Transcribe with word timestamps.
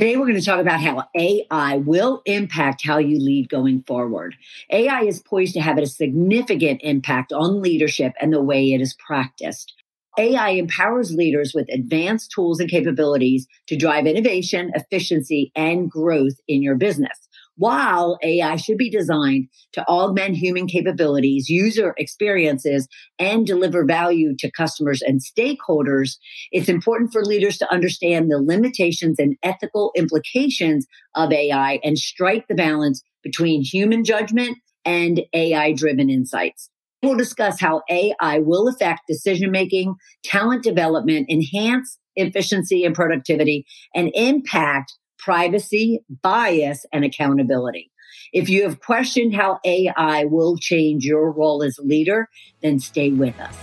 Today, 0.00 0.16
we're 0.16 0.28
going 0.28 0.40
to 0.40 0.42
talk 0.42 0.60
about 0.60 0.80
how 0.80 1.04
AI 1.14 1.76
will 1.76 2.22
impact 2.24 2.86
how 2.86 2.96
you 2.96 3.18
lead 3.18 3.50
going 3.50 3.82
forward. 3.82 4.34
AI 4.70 5.02
is 5.02 5.20
poised 5.20 5.52
to 5.52 5.60
have 5.60 5.76
a 5.76 5.84
significant 5.84 6.80
impact 6.82 7.34
on 7.34 7.60
leadership 7.60 8.14
and 8.18 8.32
the 8.32 8.40
way 8.40 8.72
it 8.72 8.80
is 8.80 8.96
practiced. 9.06 9.74
AI 10.18 10.52
empowers 10.52 11.14
leaders 11.14 11.52
with 11.54 11.68
advanced 11.68 12.30
tools 12.30 12.60
and 12.60 12.70
capabilities 12.70 13.46
to 13.66 13.76
drive 13.76 14.06
innovation, 14.06 14.72
efficiency, 14.74 15.52
and 15.54 15.90
growth 15.90 16.40
in 16.48 16.62
your 16.62 16.76
business 16.76 17.28
while 17.60 18.18
AI 18.22 18.56
should 18.56 18.78
be 18.78 18.88
designed 18.88 19.46
to 19.74 19.84
augment 19.86 20.34
human 20.34 20.66
capabilities, 20.66 21.50
user 21.50 21.92
experiences, 21.98 22.88
and 23.18 23.46
deliver 23.46 23.84
value 23.84 24.34
to 24.38 24.50
customers 24.50 25.02
and 25.02 25.20
stakeholders, 25.20 26.16
it's 26.52 26.70
important 26.70 27.12
for 27.12 27.22
leaders 27.22 27.58
to 27.58 27.70
understand 27.70 28.30
the 28.30 28.38
limitations 28.42 29.18
and 29.18 29.36
ethical 29.42 29.92
implications 29.94 30.86
of 31.14 31.32
AI 31.32 31.78
and 31.84 31.98
strike 31.98 32.48
the 32.48 32.54
balance 32.54 33.02
between 33.22 33.62
human 33.62 34.04
judgment 34.04 34.56
and 34.86 35.20
AI 35.34 35.74
driven 35.74 36.08
insights. 36.08 36.70
We'll 37.02 37.16
discuss 37.16 37.60
how 37.60 37.82
AI 37.90 38.38
will 38.38 38.68
affect 38.68 39.02
decision 39.06 39.50
making, 39.50 39.96
talent 40.24 40.62
development, 40.62 41.28
enhance 41.30 41.98
efficiency 42.16 42.84
and 42.86 42.94
productivity, 42.94 43.66
and 43.94 44.10
impact 44.14 44.94
privacy, 45.22 46.02
bias, 46.22 46.86
and 46.92 47.04
accountability. 47.04 47.90
If 48.32 48.48
you 48.48 48.62
have 48.62 48.80
questioned 48.80 49.34
how 49.34 49.60
AI 49.64 50.24
will 50.24 50.56
change 50.56 51.04
your 51.04 51.30
role 51.30 51.62
as 51.62 51.78
a 51.78 51.82
leader, 51.82 52.28
then 52.62 52.80
stay 52.80 53.10
with 53.10 53.38
us. 53.38 53.56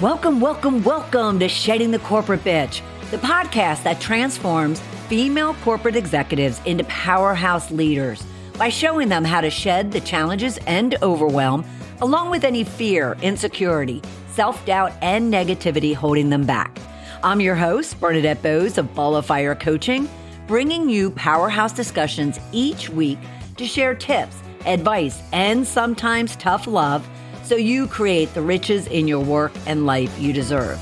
Welcome, 0.00 0.40
welcome, 0.40 0.84
welcome 0.84 1.38
to 1.38 1.48
Shedding 1.48 1.90
the 1.90 1.98
Corporate 1.98 2.44
Bitch, 2.44 2.82
the 3.10 3.18
podcast 3.18 3.82
that 3.82 4.00
transforms 4.00 4.80
female 5.08 5.54
corporate 5.62 5.96
executives 5.96 6.60
into 6.66 6.84
powerhouse 6.84 7.70
leaders 7.70 8.22
by 8.58 8.68
showing 8.68 9.08
them 9.08 9.24
how 9.24 9.40
to 9.40 9.50
shed 9.50 9.92
the 9.92 10.00
challenges 10.00 10.58
and 10.66 10.96
overwhelm, 11.02 11.64
along 12.00 12.30
with 12.30 12.44
any 12.44 12.62
fear, 12.62 13.16
insecurity, 13.22 14.02
self 14.32 14.64
doubt, 14.66 14.92
and 15.00 15.32
negativity 15.32 15.94
holding 15.94 16.28
them 16.28 16.44
back. 16.44 16.78
I'm 17.26 17.40
your 17.40 17.56
host, 17.56 17.98
Bernadette 17.98 18.40
Boas 18.40 18.78
of 18.78 18.94
Ball 18.94 19.16
of 19.16 19.26
Fire 19.26 19.56
Coaching, 19.56 20.08
bringing 20.46 20.88
you 20.88 21.10
powerhouse 21.10 21.72
discussions 21.72 22.38
each 22.52 22.88
week 22.88 23.18
to 23.56 23.66
share 23.66 23.96
tips, 23.96 24.36
advice, 24.64 25.20
and 25.32 25.66
sometimes 25.66 26.36
tough 26.36 26.68
love 26.68 27.04
so 27.42 27.56
you 27.56 27.88
create 27.88 28.32
the 28.34 28.42
riches 28.42 28.86
in 28.86 29.08
your 29.08 29.24
work 29.24 29.50
and 29.66 29.86
life 29.86 30.16
you 30.20 30.32
deserve. 30.32 30.78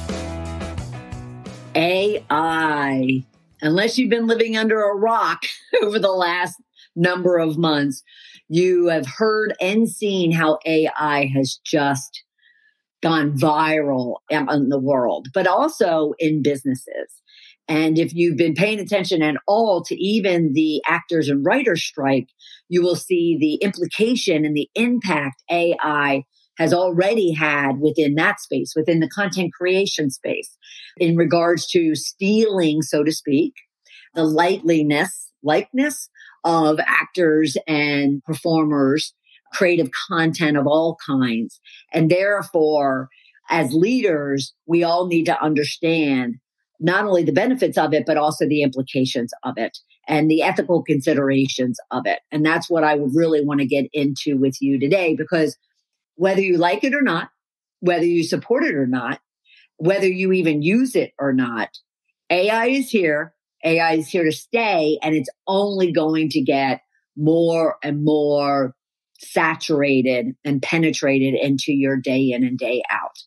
AI. 1.75 3.25
Unless 3.62 3.97
you've 3.97 4.11
been 4.11 4.27
living 4.27 4.55
under 4.55 4.83
a 4.83 4.95
rock 4.95 5.47
over 5.83 5.98
the 5.98 6.12
last 6.12 6.61
number 6.95 7.39
of 7.39 7.56
months, 7.56 8.03
you 8.48 8.89
have 8.89 9.06
heard 9.06 9.55
and 9.62 9.89
seen 9.89 10.31
how 10.31 10.58
AI 10.67 11.25
has 11.34 11.58
just 11.64 12.23
gone 13.05 13.38
viral 13.38 14.16
in 14.30 14.70
the 14.70 14.80
world, 14.80 15.28
but 15.34 15.47
also 15.47 16.14
in 16.19 16.42
businesses. 16.42 17.22
And 17.69 17.98
if 17.98 18.14
you've 18.14 18.36
been 18.36 18.55
paying 18.55 18.80
attention 18.80 19.22
at 19.22 19.36
all 19.46 19.83
to 19.84 19.94
even 19.94 20.52
the 20.55 20.83
actors 20.88 21.28
and 21.28 21.44
writers 21.44 21.83
strike, 21.83 22.28
you 22.69 22.83
will 22.83 22.96
see 22.96 23.36
the 23.38 23.64
implication 23.64 24.44
and 24.44 24.56
the 24.56 24.69
impact 24.74 25.42
AI 25.50 26.24
has 26.56 26.72
already 26.72 27.33
had 27.33 27.78
within 27.78 28.14
that 28.14 28.41
space, 28.41 28.72
within 28.74 29.00
the 29.00 29.08
content 29.08 29.52
creation 29.52 30.11
space, 30.11 30.56
in 30.98 31.16
regards 31.16 31.66
to 31.68 31.94
stealing, 31.94 32.80
so 32.80 33.05
to 33.05 33.12
speak, 33.12 33.52
the 34.14 34.24
lightliness, 34.24 35.30
likeness 35.42 36.08
of 36.44 36.78
actors 36.86 37.56
and 37.66 38.22
performers 38.24 39.14
creative 39.55 39.91
content 40.08 40.56
of 40.56 40.66
all 40.66 40.96
kinds. 41.06 41.61
And 41.92 42.11
therefore, 42.11 43.08
as 43.48 43.73
leaders, 43.73 44.52
we 44.67 44.83
all 44.83 45.06
need 45.06 45.24
to 45.24 45.42
understand 45.42 46.36
not 46.80 47.05
only 47.05 47.23
the 47.23 47.33
benefits 47.33 47.79
of 47.79 47.95
it, 47.95 48.05
but 48.06 48.17
also 48.17 48.46
the 48.46 48.62
implications 48.62 49.33
of 49.45 49.55
it 49.56 49.79
and 50.08 50.30
the 50.30 50.42
ethical 50.42 50.83
considerations 50.83 51.79
of 51.90 52.05
it. 52.05 52.20
And 52.33 52.45
that's 52.45 52.68
what 52.68 52.84
I 52.84 52.95
would 52.95 53.14
really 53.14 53.42
want 53.45 53.61
to 53.61 53.67
get 53.67 53.86
into 53.92 54.36
with 54.36 54.56
you 54.61 54.79
today, 54.79 55.14
because 55.14 55.56
whether 56.17 56.40
you 56.40 56.58
like 56.58 56.84
it 56.84 56.95
or 56.95 57.02
not, 57.02 57.30
whether 57.80 58.05
you 58.05 58.24
support 58.24 58.64
it 58.64 58.74
or 58.74 58.86
not, 58.86 59.20
whether 59.77 60.08
you 60.08 60.33
even 60.33 60.62
use 60.62 60.95
it 60.95 61.12
or 61.18 61.33
not, 61.33 61.68
AI 62.30 62.67
is 62.67 62.90
here. 62.90 63.34
AI 63.64 63.95
is 63.95 64.08
here 64.08 64.24
to 64.24 64.33
stay, 64.33 64.98
and 65.02 65.14
it's 65.14 65.30
only 65.46 65.90
going 65.90 66.29
to 66.29 66.42
get 66.42 66.83
more 67.17 67.77
and 67.83 68.05
more 68.05 68.74
saturated 69.19 70.35
and 70.45 70.63
penetrated 70.63 71.35
into 71.35 71.73
your 71.73 71.97
day 71.97 72.30
in 72.30 72.45
and 72.45 72.58
day 72.58 72.83
out. 72.91 73.19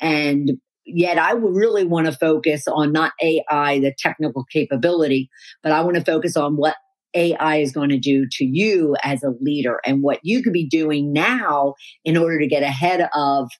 And 0.00 0.52
yet 0.84 1.18
I 1.18 1.34
would 1.34 1.54
really 1.54 1.84
want 1.84 2.06
to 2.06 2.12
focus 2.12 2.64
on 2.66 2.92
not 2.92 3.12
AI, 3.22 3.80
the 3.80 3.94
technical 3.98 4.44
capability, 4.44 5.30
but 5.62 5.72
I 5.72 5.82
want 5.82 5.96
to 5.96 6.04
focus 6.04 6.36
on 6.36 6.56
what 6.56 6.76
AI 7.14 7.56
is 7.56 7.72
going 7.72 7.90
to 7.90 7.98
do 7.98 8.26
to 8.32 8.44
you 8.44 8.96
as 9.02 9.22
a 9.22 9.34
leader 9.40 9.80
and 9.84 10.02
what 10.02 10.20
you 10.22 10.42
could 10.42 10.52
be 10.52 10.68
doing 10.68 11.12
now 11.12 11.74
in 12.04 12.16
order 12.16 12.38
to 12.38 12.46
get 12.46 12.62
ahead 12.62 13.08
of 13.14 13.50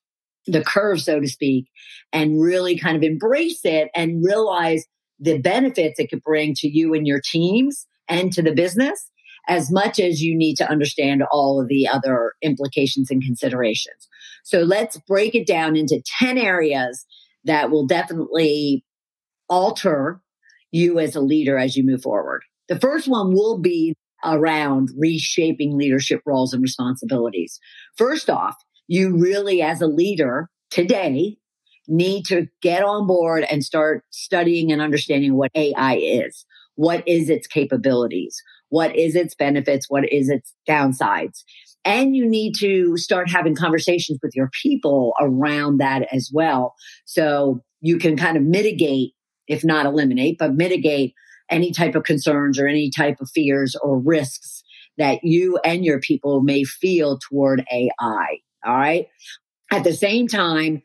the 0.47 0.63
curve, 0.63 1.01
so 1.01 1.21
to 1.21 1.29
speak, 1.29 1.67
and 2.13 2.41
really 2.41 2.79
kind 2.79 2.97
of 2.97 3.03
embrace 3.03 3.61
it 3.65 3.89
and 3.95 4.25
realize 4.25 4.85
the 5.19 5.39
benefits 5.39 5.99
it 5.99 6.09
could 6.09 6.23
bring 6.23 6.55
to 6.55 6.69
you 6.69 6.95
and 6.95 7.07
your 7.07 7.21
teams 7.23 7.87
and 8.09 8.33
to 8.33 8.43
the 8.43 8.53
business 8.53 9.10
as 9.49 9.71
much 9.71 9.99
as 9.99 10.23
you 10.23 10.37
need 10.37 10.57
to 10.57 10.71
understand 10.71 11.23
all 11.31 11.61
of 11.61 11.69
the 11.69 11.89
other 11.89 12.35
implications 12.43 13.11
and 13.11 13.23
considerations. 13.23 14.09
So 14.45 14.61
let's 14.61 14.99
break 15.09 15.35
it 15.35 15.47
down 15.47 15.77
into 15.77 16.03
10 16.19 16.39
areas 16.39 17.05
that 17.45 17.71
will 17.71 17.87
definitely 17.87 18.85
alter 19.49 20.21
you 20.71 20.99
as 20.99 21.17
a 21.17 21.21
leader 21.21 21.59
as 21.59 21.77
you 21.77 21.85
move 21.85 22.03
forward. 22.03 22.43
The 22.69 22.79
first 22.79 23.09
one 23.09 23.33
will 23.33 23.59
be 23.59 23.95
around 24.25 24.91
reshaping 24.99 25.77
leadership 25.77 26.21
roles 26.27 26.53
and 26.53 26.63
responsibilities. 26.63 27.59
First 27.97 28.31
off, 28.31 28.55
you 28.87 29.17
really, 29.17 29.63
as 29.63 29.81
a 29.81 29.87
leader 29.87 30.49
today, 30.71 31.37
need 31.89 32.25
to 32.27 32.47
get 32.63 32.83
on 32.83 33.07
board 33.07 33.45
and 33.51 33.65
start 33.65 34.05
studying 34.11 34.71
and 34.71 34.81
understanding 34.81 35.35
what 35.35 35.51
AI 35.55 35.97
is. 35.97 36.45
What 36.77 37.07
is 37.07 37.29
its 37.29 37.47
capabilities? 37.47 38.41
What 38.71 38.97
is 38.97 39.15
its 39.15 39.35
benefits? 39.35 39.87
What 39.89 40.11
is 40.11 40.29
its 40.29 40.55
downsides? 40.69 41.43
And 41.85 42.17
you 42.17 42.27
need 42.27 42.55
to 42.61 42.97
start 42.97 43.31
having 43.31 43.55
conversations 43.55 44.19
with 44.23 44.33
your 44.35 44.51
people 44.63 45.15
around 45.21 45.79
that 45.79 46.07
as 46.13 46.31
well. 46.33 46.75
So 47.05 47.63
you 47.81 47.99
can 47.99 48.17
kind 48.17 48.37
of 48.37 48.43
mitigate, 48.43 49.13
if 49.47 49.65
not 49.65 49.87
eliminate, 49.87 50.39
but 50.39 50.55
mitigate 50.55 51.15
any 51.51 51.73
type 51.73 51.95
of 51.95 52.05
concerns 52.05 52.59
or 52.59 52.67
any 52.67 52.91
type 52.91 53.17
of 53.21 53.31
fears 53.31 53.77
or 53.83 53.99
risks 53.99 54.63
that 54.99 55.21
you 55.23 55.59
and 55.65 55.85
your 55.85 56.01
people 56.01 56.43
may 56.43 56.65
feel 56.65 57.19
toward 57.19 57.65
AI. 57.73 58.39
All 58.65 58.77
right. 58.77 59.07
At 59.73 59.85
the 59.85 59.95
same 59.95 60.29
time, 60.29 60.83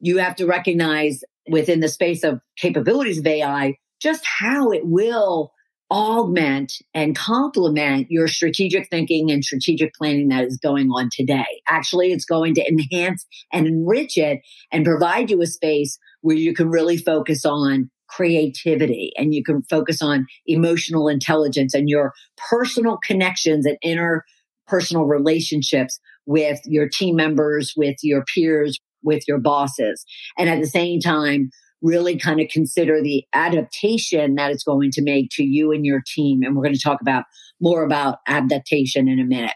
you 0.00 0.18
have 0.18 0.36
to 0.36 0.46
recognize 0.46 1.24
within 1.48 1.80
the 1.80 1.88
space 1.88 2.22
of 2.24 2.40
capabilities 2.56 3.18
of 3.18 3.26
AI 3.26 3.76
just 4.00 4.24
how 4.26 4.70
it 4.70 4.82
will 4.84 5.53
augment 5.94 6.72
and 6.92 7.14
complement 7.14 8.10
your 8.10 8.26
strategic 8.26 8.90
thinking 8.90 9.30
and 9.30 9.44
strategic 9.44 9.94
planning 9.94 10.26
that 10.26 10.44
is 10.44 10.58
going 10.58 10.90
on 10.90 11.08
today. 11.12 11.46
Actually, 11.68 12.10
it's 12.10 12.24
going 12.24 12.52
to 12.52 12.66
enhance 12.66 13.24
and 13.52 13.68
enrich 13.68 14.18
it 14.18 14.40
and 14.72 14.84
provide 14.84 15.30
you 15.30 15.40
a 15.40 15.46
space 15.46 15.96
where 16.20 16.34
you 16.34 16.52
can 16.52 16.68
really 16.68 16.96
focus 16.96 17.44
on 17.44 17.88
creativity 18.08 19.12
and 19.16 19.34
you 19.34 19.44
can 19.44 19.62
focus 19.62 20.02
on 20.02 20.26
emotional 20.46 21.06
intelligence 21.06 21.74
and 21.74 21.88
your 21.88 22.12
personal 22.50 22.98
connections 23.06 23.64
and 23.64 23.78
interpersonal 23.84 25.08
relationships 25.08 26.00
with 26.26 26.58
your 26.64 26.88
team 26.88 27.14
members, 27.14 27.72
with 27.76 27.96
your 28.02 28.24
peers, 28.34 28.80
with 29.04 29.22
your 29.28 29.38
bosses. 29.38 30.04
And 30.36 30.48
at 30.48 30.60
the 30.60 30.66
same 30.66 30.98
time, 30.98 31.50
really 31.82 32.18
kind 32.18 32.40
of 32.40 32.48
consider 32.48 33.02
the 33.02 33.24
adaptation 33.34 34.36
that 34.36 34.50
it's 34.50 34.64
going 34.64 34.90
to 34.92 35.02
make 35.02 35.28
to 35.32 35.44
you 35.44 35.72
and 35.72 35.84
your 35.84 36.02
team. 36.06 36.42
And 36.42 36.56
we're 36.56 36.62
going 36.62 36.74
to 36.74 36.80
talk 36.80 37.00
about 37.00 37.24
more 37.60 37.84
about 37.84 38.18
adaptation 38.26 39.08
in 39.08 39.20
a 39.20 39.24
minute. 39.24 39.54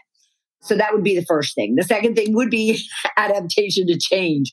So 0.61 0.75
that 0.75 0.93
would 0.93 1.03
be 1.03 1.15
the 1.15 1.25
first 1.25 1.55
thing. 1.55 1.75
The 1.75 1.83
second 1.83 2.15
thing 2.15 2.33
would 2.35 2.49
be 2.49 2.79
adaptation 3.17 3.87
to 3.87 3.97
change. 3.97 4.51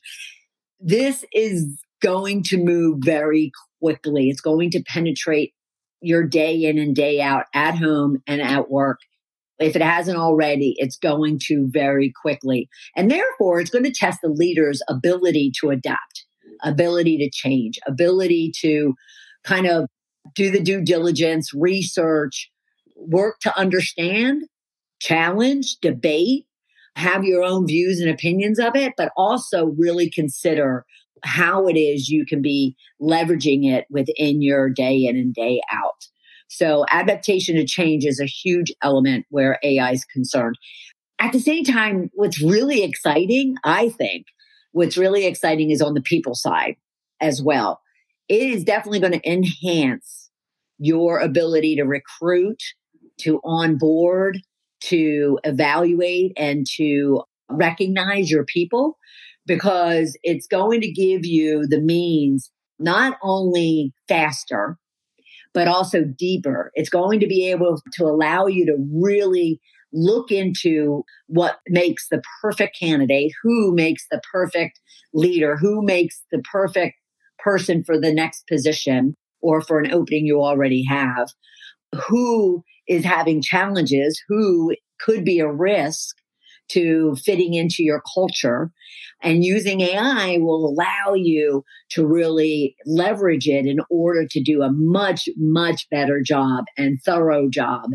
This 0.79 1.25
is 1.33 1.81
going 2.01 2.43
to 2.43 2.57
move 2.57 2.99
very 3.03 3.51
quickly. 3.81 4.29
It's 4.29 4.41
going 4.41 4.71
to 4.71 4.83
penetrate 4.83 5.53
your 6.01 6.23
day 6.23 6.63
in 6.63 6.77
and 6.77 6.95
day 6.95 7.21
out 7.21 7.45
at 7.53 7.75
home 7.75 8.17
and 8.27 8.41
at 8.41 8.69
work. 8.69 8.99
If 9.59 9.75
it 9.75 9.81
hasn't 9.81 10.17
already, 10.17 10.75
it's 10.77 10.97
going 10.97 11.39
to 11.47 11.67
very 11.71 12.13
quickly. 12.21 12.69
And 12.95 13.09
therefore, 13.09 13.59
it's 13.59 13.71
going 13.71 13.85
to 13.85 13.91
test 13.91 14.19
the 14.21 14.29
leader's 14.29 14.81
ability 14.87 15.51
to 15.59 15.71
adapt 15.71 16.25
ability 16.63 17.17
to 17.17 17.29
change, 17.29 17.79
ability 17.87 18.51
to 18.61 18.93
kind 19.43 19.67
of 19.67 19.87
do 20.35 20.51
the 20.51 20.59
due 20.59 20.81
diligence, 20.81 21.53
research, 21.53 22.49
work 22.95 23.39
to 23.41 23.57
understand, 23.57 24.43
challenge, 24.99 25.77
debate, 25.81 26.45
have 26.95 27.23
your 27.23 27.43
own 27.43 27.67
views 27.67 27.99
and 27.99 28.09
opinions 28.09 28.59
of 28.59 28.75
it, 28.75 28.93
but 28.97 29.11
also 29.15 29.67
really 29.77 30.09
consider 30.09 30.83
how 31.23 31.67
it 31.67 31.77
is 31.77 32.09
you 32.09 32.25
can 32.25 32.41
be 32.41 32.75
leveraging 33.01 33.71
it 33.71 33.85
within 33.89 34.41
your 34.41 34.69
day 34.69 35.05
in 35.05 35.15
and 35.15 35.33
day 35.33 35.61
out. 35.71 36.07
So 36.47 36.85
adaptation 36.89 37.55
to 37.55 37.65
change 37.65 38.05
is 38.05 38.19
a 38.19 38.25
huge 38.25 38.71
element 38.81 39.25
where 39.29 39.59
AI 39.63 39.91
is 39.91 40.05
concerned. 40.05 40.57
At 41.19 41.33
the 41.33 41.39
same 41.39 41.63
time, 41.63 42.09
what's 42.13 42.41
really 42.41 42.83
exciting, 42.83 43.55
I 43.63 43.89
think, 43.89 44.27
what's 44.77 44.97
really 44.97 45.25
exciting 45.25 45.71
is 45.71 45.81
on 45.81 45.95
the 45.95 46.01
people 46.01 46.35
side 46.35 46.75
as 47.19 47.41
well. 47.41 47.81
It 48.29 48.41
is 48.41 48.63
definitely 48.63 48.99
going 48.99 49.19
to 49.19 49.29
enhance 49.29 50.29
your 50.77 51.19
ability 51.19 51.77
to 51.77 51.83
recruit, 51.83 52.61
to 53.21 53.41
onboard, 53.43 54.39
to 54.81 55.39
evaluate, 55.43 56.33
and 56.37 56.67
to 56.75 57.23
recognize 57.49 58.29
your 58.29 58.45
people 58.45 58.97
because 59.47 60.15
it's 60.21 60.45
going 60.45 60.81
to 60.81 60.91
give 60.91 61.25
you 61.25 61.65
the 61.65 61.81
means 61.81 62.51
not 62.77 63.17
only 63.23 63.93
faster, 64.07 64.77
but 65.55 65.67
also 65.67 66.03
deeper. 66.03 66.71
It's 66.75 66.89
going 66.89 67.19
to 67.21 67.27
be 67.27 67.49
able 67.49 67.81
to 67.93 68.03
allow 68.03 68.45
you 68.45 68.67
to 68.67 68.77
really 68.93 69.59
look 69.97 70.31
into 70.31 71.03
what 71.27 71.59
makes 71.67 72.07
the 72.09 72.21
perfect 72.41 72.77
candidate, 72.79 73.31
who 73.41 73.73
makes 73.73 74.05
the 74.11 74.21
perfect 74.31 74.79
leader, 75.13 75.57
who 75.57 75.83
makes 75.83 76.23
the 76.31 76.41
perfect 76.51 76.95
person 77.39 77.83
for 77.83 77.99
the 77.99 78.13
next 78.13 78.45
position 78.47 79.15
or 79.41 79.61
for 79.61 79.79
an 79.79 79.91
opening 79.91 80.25
you 80.25 80.41
already 80.41 80.83
have, 80.83 81.29
who 82.07 82.63
is 82.87 83.03
having 83.03 83.41
challenges, 83.41 84.21
who 84.27 84.75
could 84.99 85.23
be 85.23 85.39
a 85.39 85.51
risk 85.51 86.15
to 86.69 87.15
fitting 87.23 87.53
into 87.53 87.83
your 87.83 88.01
culture. 88.13 88.71
And 89.21 89.43
using 89.43 89.81
AI 89.81 90.37
will 90.39 90.67
allow 90.67 91.13
you 91.15 91.63
to 91.91 92.05
really 92.05 92.75
leverage 92.85 93.47
it 93.47 93.65
in 93.65 93.79
order 93.89 94.27
to 94.29 94.43
do 94.43 94.61
a 94.61 94.71
much, 94.71 95.29
much 95.37 95.87
better 95.89 96.21
job 96.21 96.65
and 96.77 96.99
thorough 97.03 97.49
job 97.49 97.91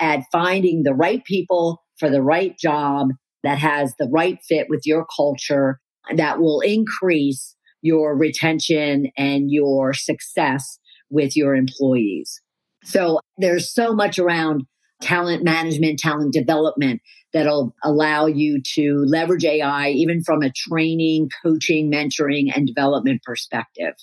at 0.00 0.24
finding 0.32 0.82
the 0.82 0.94
right 0.94 1.24
people 1.24 1.82
for 1.98 2.10
the 2.10 2.22
right 2.22 2.58
job 2.58 3.08
that 3.42 3.58
has 3.58 3.94
the 3.98 4.08
right 4.10 4.38
fit 4.48 4.66
with 4.68 4.82
your 4.84 5.06
culture 5.16 5.78
that 6.14 6.40
will 6.40 6.60
increase 6.60 7.54
your 7.82 8.16
retention 8.16 9.10
and 9.16 9.50
your 9.50 9.92
success 9.92 10.78
with 11.10 11.36
your 11.36 11.54
employees. 11.54 12.40
So 12.82 13.20
there's 13.38 13.72
so 13.72 13.94
much 13.94 14.18
around 14.18 14.64
talent 15.00 15.44
management, 15.44 15.98
talent 15.98 16.32
development 16.32 17.00
that'll 17.32 17.74
allow 17.82 18.26
you 18.26 18.60
to 18.74 19.04
leverage 19.06 19.44
AI 19.44 19.90
even 19.90 20.22
from 20.22 20.42
a 20.42 20.52
training, 20.52 21.30
coaching, 21.42 21.90
mentoring, 21.90 22.50
and 22.54 22.66
development 22.66 23.22
perspective. 23.24 23.94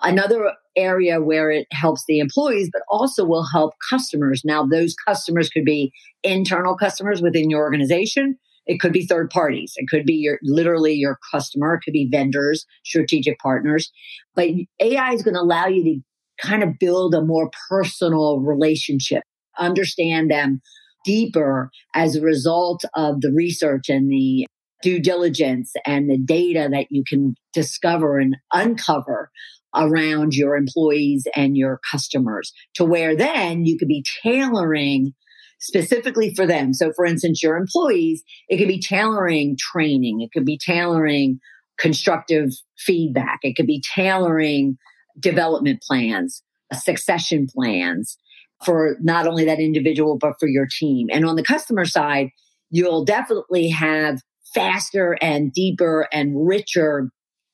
Another 0.00 0.52
area 0.76 1.20
where 1.20 1.50
it 1.50 1.66
helps 1.72 2.04
the 2.06 2.20
employees, 2.20 2.70
but 2.72 2.82
also 2.88 3.24
will 3.24 3.46
help 3.52 3.74
customers. 3.90 4.42
Now, 4.44 4.64
those 4.64 4.94
customers 5.06 5.48
could 5.50 5.64
be 5.64 5.92
internal 6.22 6.76
customers 6.76 7.20
within 7.20 7.50
your 7.50 7.62
organization. 7.62 8.36
It 8.66 8.80
could 8.80 8.92
be 8.92 9.06
third 9.06 9.30
parties. 9.30 9.72
It 9.76 9.88
could 9.88 10.04
be 10.04 10.14
your 10.14 10.38
literally 10.42 10.92
your 10.92 11.18
customer. 11.32 11.74
It 11.74 11.80
could 11.84 11.94
be 11.94 12.08
vendors, 12.10 12.64
strategic 12.84 13.38
partners. 13.38 13.90
But 14.36 14.50
AI 14.78 15.12
is 15.12 15.22
going 15.22 15.34
to 15.34 15.40
allow 15.40 15.66
you 15.66 15.82
to 15.84 16.00
kind 16.46 16.62
of 16.62 16.78
build 16.78 17.14
a 17.14 17.24
more 17.24 17.50
personal 17.68 18.40
relationship, 18.40 19.22
understand 19.58 20.30
them 20.30 20.60
deeper 21.04 21.70
as 21.94 22.14
a 22.14 22.20
result 22.20 22.84
of 22.94 23.20
the 23.20 23.32
research 23.32 23.88
and 23.88 24.10
the 24.10 24.46
due 24.82 25.00
diligence 25.00 25.72
and 25.86 26.08
the 26.08 26.18
data 26.18 26.68
that 26.70 26.86
you 26.90 27.02
can 27.08 27.34
discover 27.52 28.18
and 28.18 28.36
uncover 28.52 29.30
around 29.74 30.34
your 30.34 30.56
employees 30.56 31.26
and 31.36 31.56
your 31.56 31.80
customers 31.90 32.52
to 32.74 32.84
where 32.84 33.16
then 33.16 33.64
you 33.64 33.78
could 33.78 33.88
be 33.88 34.04
tailoring 34.22 35.12
specifically 35.60 36.32
for 36.34 36.46
them. 36.46 36.72
So 36.72 36.92
for 36.94 37.04
instance, 37.04 37.42
your 37.42 37.56
employees, 37.56 38.22
it 38.48 38.58
could 38.58 38.68
be 38.68 38.80
tailoring 38.80 39.56
training. 39.58 40.20
It 40.20 40.30
could 40.32 40.46
be 40.46 40.58
tailoring 40.58 41.40
constructive 41.78 42.50
feedback. 42.76 43.38
It 43.42 43.56
could 43.56 43.66
be 43.66 43.82
tailoring 43.94 44.78
development 45.18 45.82
plans, 45.82 46.42
succession 46.72 47.46
plans 47.52 48.16
for 48.64 48.96
not 49.00 49.26
only 49.26 49.44
that 49.44 49.60
individual, 49.60 50.18
but 50.18 50.34
for 50.40 50.48
your 50.48 50.66
team. 50.70 51.08
And 51.12 51.24
on 51.24 51.36
the 51.36 51.44
customer 51.44 51.84
side, 51.84 52.28
you'll 52.70 53.04
definitely 53.04 53.68
have 53.70 54.20
faster 54.54 55.16
and 55.20 55.52
deeper 55.52 56.08
and 56.12 56.46
richer 56.46 57.10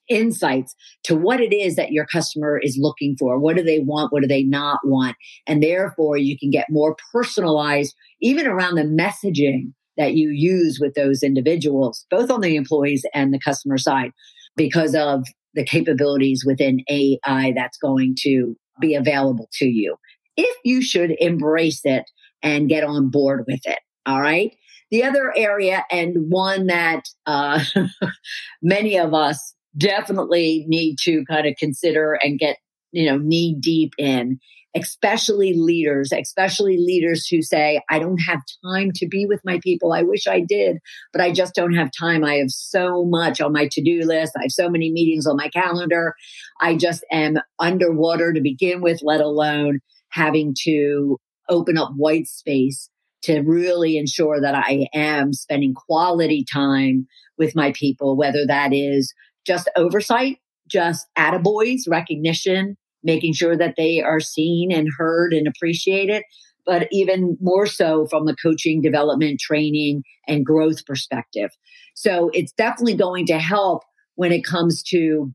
insights 0.09 0.75
to 1.05 1.17
what 1.17 1.41
it 1.41 1.53
is 1.53 1.77
that 1.77 1.93
your 1.93 2.07
customer 2.07 2.59
is 2.63 2.79
looking 2.81 3.17
for. 3.19 3.39
What 3.39 3.57
do 3.57 3.63
they 3.63 3.79
want? 3.79 4.13
What 4.13 4.23
do 4.23 4.29
they 4.29 4.43
not 4.43 4.81
want? 4.85 5.17
And 5.47 5.63
therefore 5.63 6.17
you 6.17 6.39
can 6.39 6.51
get 6.51 6.67
more 6.71 6.97
personalized 7.13 7.95
even 8.21 8.47
around 8.47 8.75
the 8.75 8.83
messaging 8.83 9.73
that 9.97 10.15
you 10.15 10.31
use 10.31 10.79
with 10.81 10.95
those 10.95 11.23
individuals, 11.23 12.05
both 12.11 12.31
on 12.31 12.41
the 12.41 12.57
employees 12.57 13.05
and 13.15 13.33
the 13.33 13.41
customer 13.41 13.79
side 13.79 14.11
because 14.57 14.95
of 14.95 15.25
the 15.55 15.65
capabilities 15.65 16.45
within 16.45 16.81
AI 16.89 17.53
that's 17.55 17.79
going 17.79 18.15
to 18.21 18.57
be 18.81 18.95
available 18.95 19.49
to 19.53 19.67
you. 19.67 19.97
If 20.37 20.57
you 20.65 20.83
should 20.83 21.15
embrace 21.21 21.81
it 21.85 22.05
and 22.43 22.69
get 22.69 22.85
on 22.85 23.09
board 23.09 23.45
with 23.47 23.61
it. 23.65 23.79
All 24.07 24.21
right. 24.21 24.55
The 24.91 25.05
other 25.05 25.33
area 25.37 25.85
and 25.91 26.31
one 26.31 26.67
that 26.67 27.03
uh, 27.27 27.65
many 28.63 28.99
of 28.99 29.15
us 29.15 29.54
definitely 29.77 30.65
need 30.69 30.97
to 31.03 31.25
kind 31.29 31.47
of 31.47 31.55
consider 31.59 32.19
and 32.23 32.39
get, 32.39 32.57
you 32.93 33.07
know, 33.07 33.19
knee 33.19 33.57
deep 33.61 33.93
in 33.99 34.39
especially 34.75 35.55
leaders, 35.55 36.11
especially 36.13 36.77
leaders 36.79 37.27
who 37.29 37.41
say, 37.43 37.81
I 37.91 37.99
don't 37.99 38.19
have 38.19 38.41
time 38.65 38.91
to 38.97 39.07
be 39.07 39.25
with 39.27 39.41
my 39.45 39.61
people. 39.63 39.93
I 39.93 40.03
wish 40.03 40.27
I 40.27 40.41
did, 40.41 40.79
but 41.13 41.23
I 41.23 41.33
just 41.33 41.55
don't 41.55 41.75
have 41.75 41.91
time. 41.97 42.25
I 42.25 42.35
have 42.37 42.51
so 42.51 43.05
much 43.05 43.41
on 43.41 43.53
my 43.53 43.69
to 43.71 43.83
do 43.83 44.01
list. 44.05 44.33
I 44.37 44.43
have 44.43 44.51
so 44.51 44.69
many 44.69 44.91
meetings 44.91 45.27
on 45.27 45.37
my 45.37 45.49
calendar. 45.49 46.15
I 46.61 46.77
just 46.77 47.05
am 47.13 47.37
underwater 47.61 48.33
to 48.33 48.41
begin 48.41 48.81
with, 48.81 49.01
let 49.03 49.21
alone 49.21 49.79
having 50.11 50.55
to 50.65 51.19
open 51.49 51.79
up 51.79 51.93
white 51.97 52.27
space 52.27 52.89
to 53.23 53.41
really 53.41 53.97
ensure 53.97 54.41
that 54.41 54.55
I 54.55 54.87
am 54.93 55.33
spending 55.33 55.75
quality 55.75 56.45
time 56.53 57.07
with 57.39 57.55
my 57.55 57.73
people, 57.73 58.17
whether 58.17 58.45
that 58.47 58.73
is 58.73 59.13
just 59.47 59.69
oversight, 59.77 60.39
just 60.69 61.07
attaboys, 61.17 61.83
recognition, 61.89 62.77
making 63.03 63.35
sure 63.35 63.57
that 63.57 63.75
they 63.77 64.01
are 64.01 64.21
seen 64.21 64.73
and 64.73 64.89
heard 64.97 65.33
and 65.33 65.47
appreciated, 65.47 66.23
but 66.67 66.89
even 66.91 67.37
more 67.41 67.67
so 67.67 68.07
from 68.07 68.25
the 68.27 68.37
coaching, 68.43 68.81
development, 68.81 69.41
training, 69.41 70.03
and 70.27 70.47
growth 70.47 70.85
perspective. 70.87 71.51
So 71.95 72.31
it's 72.33 72.53
definitely 72.53 72.95
going 72.95 73.27
to 73.27 73.39
help 73.39 73.83
when 74.15 74.33
it 74.33 74.45
comes 74.45 74.83
to 74.85 75.33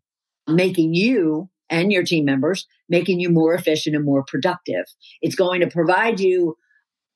making 0.47 0.93
you 0.95 1.49
and 1.69 1.91
your 1.91 2.03
team 2.03 2.25
members, 2.25 2.65
making 2.89 3.19
you 3.19 3.29
more 3.29 3.53
efficient 3.53 3.95
and 3.95 4.03
more 4.03 4.23
productive. 4.27 4.85
It's 5.21 5.35
going 5.35 5.61
to 5.61 5.67
provide 5.67 6.19
you 6.19 6.55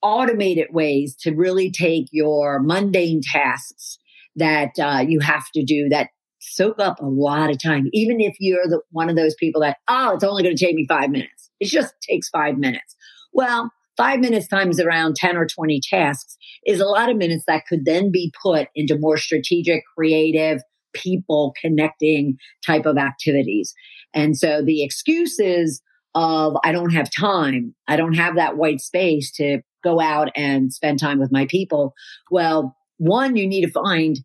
automated 0.04 0.68
ways 0.72 1.16
to 1.22 1.32
really 1.32 1.72
take 1.72 2.06
your 2.12 2.60
mundane 2.60 3.22
tasks 3.24 3.98
that 4.36 4.72
uh, 4.80 5.04
you 5.08 5.20
have 5.20 5.46
to 5.56 5.64
do 5.64 5.90
that 5.90 6.10
soak 6.52 6.80
up 6.80 7.00
a 7.00 7.06
lot 7.06 7.50
of 7.50 7.62
time. 7.62 7.88
Even 7.94 8.20
if 8.20 8.36
you're 8.40 8.68
the 8.68 8.82
one 8.92 9.10
of 9.10 9.16
those 9.16 9.36
people 9.36 9.62
that, 9.62 9.78
oh, 9.88 10.14
it's 10.14 10.24
only 10.24 10.44
going 10.44 10.56
to 10.56 10.66
take 10.66 10.76
me 10.76 10.86
five 10.88 11.10
minutes. 11.10 11.50
It 11.60 11.68
just 11.68 11.94
takes 12.02 12.30
five 12.30 12.58
minutes. 12.58 12.96
Well, 13.32 13.72
five 13.98 14.20
minutes 14.20 14.48
times 14.48 14.80
around 14.80 15.16
10 15.16 15.38
or 15.38 15.48
20 15.48 15.80
tasks 15.90 16.38
is 16.66 16.80
a 16.80 16.86
lot 16.86 17.10
of 17.10 17.18
minutes 17.18 17.44
that 17.48 17.66
could 17.68 17.86
then 17.86 18.12
be 18.12 18.34
put 18.42 18.68
into 18.76 18.98
more 18.98 19.18
strategic, 19.18 19.84
creative, 19.96 20.62
people 20.94 21.54
connecting 21.60 22.38
type 22.66 22.86
of 22.86 22.98
activities. 22.98 23.74
And 24.14 24.38
so 24.38 24.62
the 24.64 24.84
excuses 24.84 25.82
of 26.16 26.56
I 26.64 26.72
don't 26.72 26.94
have 26.94 27.10
time, 27.12 27.74
I 27.88 27.96
don't 27.96 28.14
have 28.14 28.36
that 28.36 28.58
white 28.58 28.82
space 28.82 29.32
to 29.34 29.62
go 29.84 30.00
out 30.00 30.30
and 30.36 30.72
spend 30.72 31.00
time 31.00 31.20
with 31.20 31.32
my 31.32 31.46
people. 31.48 31.94
Well, 32.30 32.76
one, 32.98 33.36
you 33.36 33.48
need 33.48 33.66
to 33.66 33.72
find 33.72 34.18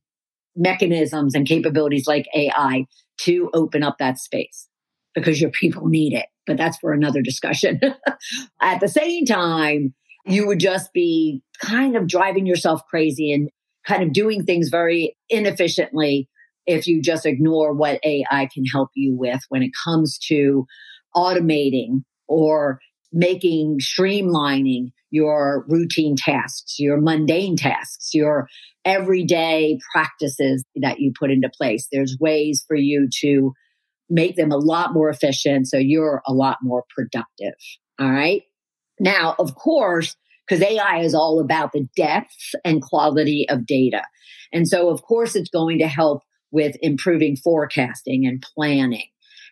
mechanisms 0.58 1.34
and 1.34 1.46
capabilities 1.46 2.06
like 2.06 2.26
AI 2.34 2.86
to 3.22 3.50
open 3.54 3.82
up 3.82 3.96
that 3.98 4.18
space 4.18 4.68
because 5.14 5.40
your 5.40 5.50
people 5.50 5.86
need 5.88 6.12
it. 6.12 6.26
But 6.46 6.56
that's 6.56 6.78
for 6.78 6.92
another 6.92 7.22
discussion. 7.22 7.80
At 8.60 8.80
the 8.80 8.88
same 8.88 9.24
time, 9.24 9.94
you 10.26 10.46
would 10.46 10.60
just 10.60 10.92
be 10.92 11.42
kind 11.62 11.96
of 11.96 12.06
driving 12.06 12.46
yourself 12.46 12.82
crazy 12.88 13.32
and 13.32 13.48
kind 13.86 14.02
of 14.02 14.12
doing 14.12 14.44
things 14.44 14.68
very 14.68 15.16
inefficiently 15.30 16.28
if 16.66 16.86
you 16.86 17.00
just 17.00 17.24
ignore 17.24 17.72
what 17.72 18.00
AI 18.04 18.48
can 18.52 18.64
help 18.66 18.90
you 18.94 19.16
with 19.16 19.40
when 19.48 19.62
it 19.62 19.70
comes 19.84 20.18
to 20.28 20.66
automating 21.16 22.02
or 22.28 22.78
making 23.12 23.78
streamlining 23.80 24.90
your 25.10 25.64
routine 25.68 26.16
tasks, 26.16 26.76
your 26.78 27.00
mundane 27.00 27.56
tasks, 27.56 28.10
your 28.12 28.48
everyday 28.84 29.78
practices 29.92 30.64
that 30.76 31.00
you 31.00 31.12
put 31.18 31.30
into 31.30 31.50
place. 31.56 31.86
There's 31.90 32.16
ways 32.20 32.64
for 32.66 32.76
you 32.76 33.08
to 33.20 33.52
make 34.10 34.36
them 34.36 34.50
a 34.50 34.56
lot 34.56 34.94
more 34.94 35.10
efficient 35.10 35.66
so 35.66 35.76
you're 35.76 36.22
a 36.26 36.32
lot 36.32 36.58
more 36.62 36.84
productive. 36.94 37.54
All 38.00 38.10
right. 38.10 38.42
Now, 39.00 39.34
of 39.38 39.54
course, 39.54 40.16
because 40.46 40.62
AI 40.62 41.00
is 41.00 41.14
all 41.14 41.40
about 41.40 41.72
the 41.72 41.86
depth 41.96 42.54
and 42.64 42.82
quality 42.82 43.46
of 43.48 43.66
data. 43.66 44.02
And 44.52 44.66
so, 44.66 44.88
of 44.88 45.02
course, 45.02 45.36
it's 45.36 45.50
going 45.50 45.78
to 45.80 45.88
help 45.88 46.22
with 46.50 46.76
improving 46.80 47.36
forecasting 47.36 48.26
and 48.26 48.42
planning. 48.54 49.08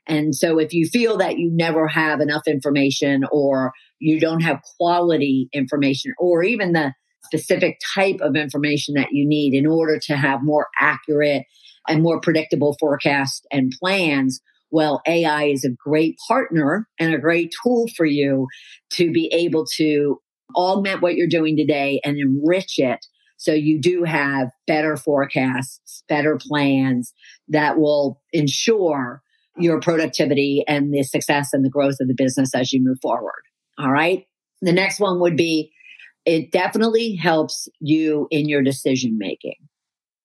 And 0.07 0.35
so 0.35 0.59
if 0.59 0.73
you 0.73 0.87
feel 0.87 1.17
that 1.19 1.39
you 1.39 1.51
never 1.53 1.89
have 1.89 2.21
enough 2.21 2.43
information 2.47 3.25
or 3.31 3.73
you 3.99 4.21
don't 4.21 4.43
have 4.43 4.61
quality 4.77 5.49
information 5.53 6.13
or 6.19 6.43
even 6.43 6.73
the 6.73 6.93
specific 7.25 7.79
type 7.95 8.21
of 8.21 8.37
information 8.37 8.95
that 8.95 9.09
you 9.11 9.27
need 9.27 9.53
in 9.53 9.67
order 9.67 9.99
to 9.99 10.17
have 10.17 10.41
more 10.43 10.69
accurate 10.81 11.43
and 11.89 12.03
more 12.03 12.21
predictable 12.21 12.77
forecasts 12.79 13.43
and 13.51 13.73
plans, 13.81 14.41
well, 14.71 15.01
AI 15.07 15.45
is 15.45 15.65
a 15.65 15.71
great 15.71 16.17
partner 16.29 16.89
and 16.99 17.15
a 17.15 17.19
great 17.19 17.53
tool 17.63 17.87
for 17.97 18.07
you 18.07 18.47
to 18.91 19.11
be 19.11 19.29
able 19.33 19.65
to 19.77 20.21
augment 20.55 21.03
what 21.03 21.15
you're 21.15 21.27
doing 21.27 21.57
today 21.57 22.01
and 22.05 22.17
enrich 22.17 22.79
it. 22.79 23.05
So 23.37 23.53
you 23.53 23.81
do 23.81 24.05
have 24.05 24.49
better 24.67 24.97
forecasts, 24.97 26.03
better 26.09 26.39
plans 26.41 27.13
that 27.49 27.79
will 27.79 28.21
ensure 28.33 29.23
your 29.59 29.81
productivity 29.81 30.65
and 30.69 30.93
the 30.93 31.03
success 31.03 31.51
and 31.53 31.65
the 31.65 31.71
growth 31.71 31.97
of 32.01 32.09
the 32.09 32.15
business 32.15 32.55
as 32.55 32.73
you 32.73 32.83
move 32.83 32.99
forward. 33.01 33.43
All 33.79 33.91
right. 33.91 34.27
The 34.63 34.73
next 34.73 35.01
one 35.01 35.21
would 35.21 35.37
be 35.37 35.73
it 36.25 36.51
definitely 36.51 37.15
helps 37.15 37.69
you 37.81 38.27
in 38.31 38.49
your 38.49 38.63
decision 38.63 39.17
making. 39.17 39.57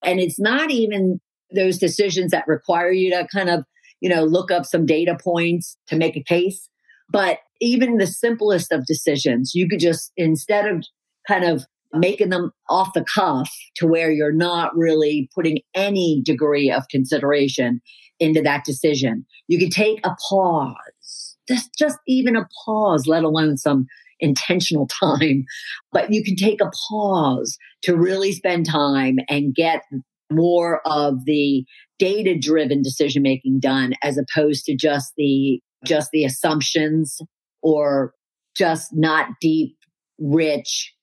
And 0.04 0.18
it's 0.18 0.40
not 0.40 0.70
even 0.70 1.20
those 1.54 1.78
decisions 1.78 2.32
that 2.32 2.48
require 2.48 2.90
you 2.90 3.10
to 3.10 3.26
kind 3.32 3.48
of, 3.48 3.64
you 4.00 4.08
know, 4.08 4.24
look 4.24 4.50
up 4.50 4.66
some 4.66 4.84
data 4.84 5.16
points 5.22 5.76
to 5.86 5.96
make 5.96 6.16
a 6.16 6.24
case. 6.24 6.68
But 7.08 7.38
even 7.60 7.98
the 7.98 8.06
simplest 8.06 8.72
of 8.72 8.86
decisions, 8.86 9.52
you 9.54 9.68
could 9.68 9.78
just, 9.78 10.10
instead 10.16 10.66
of 10.66 10.84
kind 11.28 11.44
of 11.44 11.64
making 11.92 12.30
them 12.30 12.50
off 12.68 12.94
the 12.94 13.04
cuff 13.14 13.50
to 13.76 13.86
where 13.86 14.10
you're 14.10 14.32
not 14.32 14.74
really 14.74 15.28
putting 15.34 15.58
any 15.74 16.22
degree 16.24 16.70
of 16.70 16.88
consideration 16.90 17.80
into 18.22 18.40
that 18.42 18.64
decision. 18.64 19.26
You 19.48 19.58
can 19.58 19.70
take 19.70 20.00
a 20.04 20.14
pause, 20.30 21.36
just, 21.48 21.70
just 21.78 21.98
even 22.06 22.36
a 22.36 22.48
pause, 22.64 23.06
let 23.06 23.24
alone 23.24 23.56
some 23.56 23.86
intentional 24.20 24.88
time, 25.02 25.44
but 25.90 26.12
you 26.12 26.22
can 26.24 26.36
take 26.36 26.60
a 26.60 26.70
pause 26.88 27.58
to 27.82 27.96
really 27.96 28.32
spend 28.32 28.66
time 28.66 29.18
and 29.28 29.54
get 29.54 29.82
more 30.30 30.80
of 30.86 31.24
the 31.26 31.64
data 31.98 32.38
driven 32.38 32.82
decision 32.82 33.22
making 33.22 33.60
done 33.60 33.92
as 34.02 34.18
opposed 34.18 34.64
to 34.64 34.74
just 34.74 35.12
the 35.16 35.60
just 35.84 36.10
the 36.12 36.24
assumptions 36.24 37.20
or 37.60 38.14
just 38.56 38.90
not 38.92 39.28
deep 39.40 39.76
rich 40.18 40.94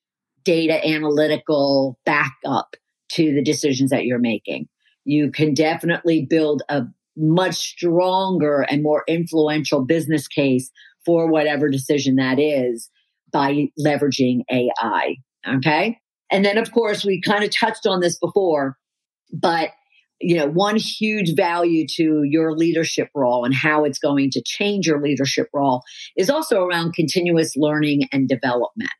data 0.44 0.84
analytical 0.86 1.98
backup 2.04 2.74
to 3.12 3.34
the 3.34 3.42
decisions 3.42 3.90
that 3.90 4.04
you're 4.04 4.18
making. 4.18 4.68
You 5.04 5.30
can 5.30 5.54
definitely 5.54 6.26
build 6.28 6.62
a 6.68 6.82
much 7.16 7.56
stronger 7.56 8.62
and 8.62 8.82
more 8.82 9.04
influential 9.08 9.84
business 9.84 10.28
case 10.28 10.70
for 11.04 11.30
whatever 11.30 11.68
decision 11.68 12.16
that 12.16 12.38
is 12.38 12.90
by 13.32 13.68
leveraging 13.78 14.40
AI. 14.50 15.16
Okay. 15.46 15.98
And 16.30 16.44
then, 16.44 16.58
of 16.58 16.72
course, 16.72 17.04
we 17.04 17.20
kind 17.20 17.44
of 17.44 17.50
touched 17.54 17.86
on 17.86 18.00
this 18.00 18.18
before, 18.18 18.76
but 19.32 19.70
you 20.20 20.36
know, 20.36 20.46
one 20.46 20.76
huge 20.76 21.34
value 21.34 21.86
to 21.96 22.22
your 22.24 22.54
leadership 22.54 23.08
role 23.14 23.44
and 23.44 23.54
how 23.54 23.84
it's 23.84 23.98
going 23.98 24.30
to 24.30 24.42
change 24.44 24.86
your 24.86 25.00
leadership 25.00 25.48
role 25.54 25.82
is 26.16 26.28
also 26.28 26.62
around 26.62 26.92
continuous 26.92 27.56
learning 27.56 28.02
and 28.12 28.28
development. 28.28 28.90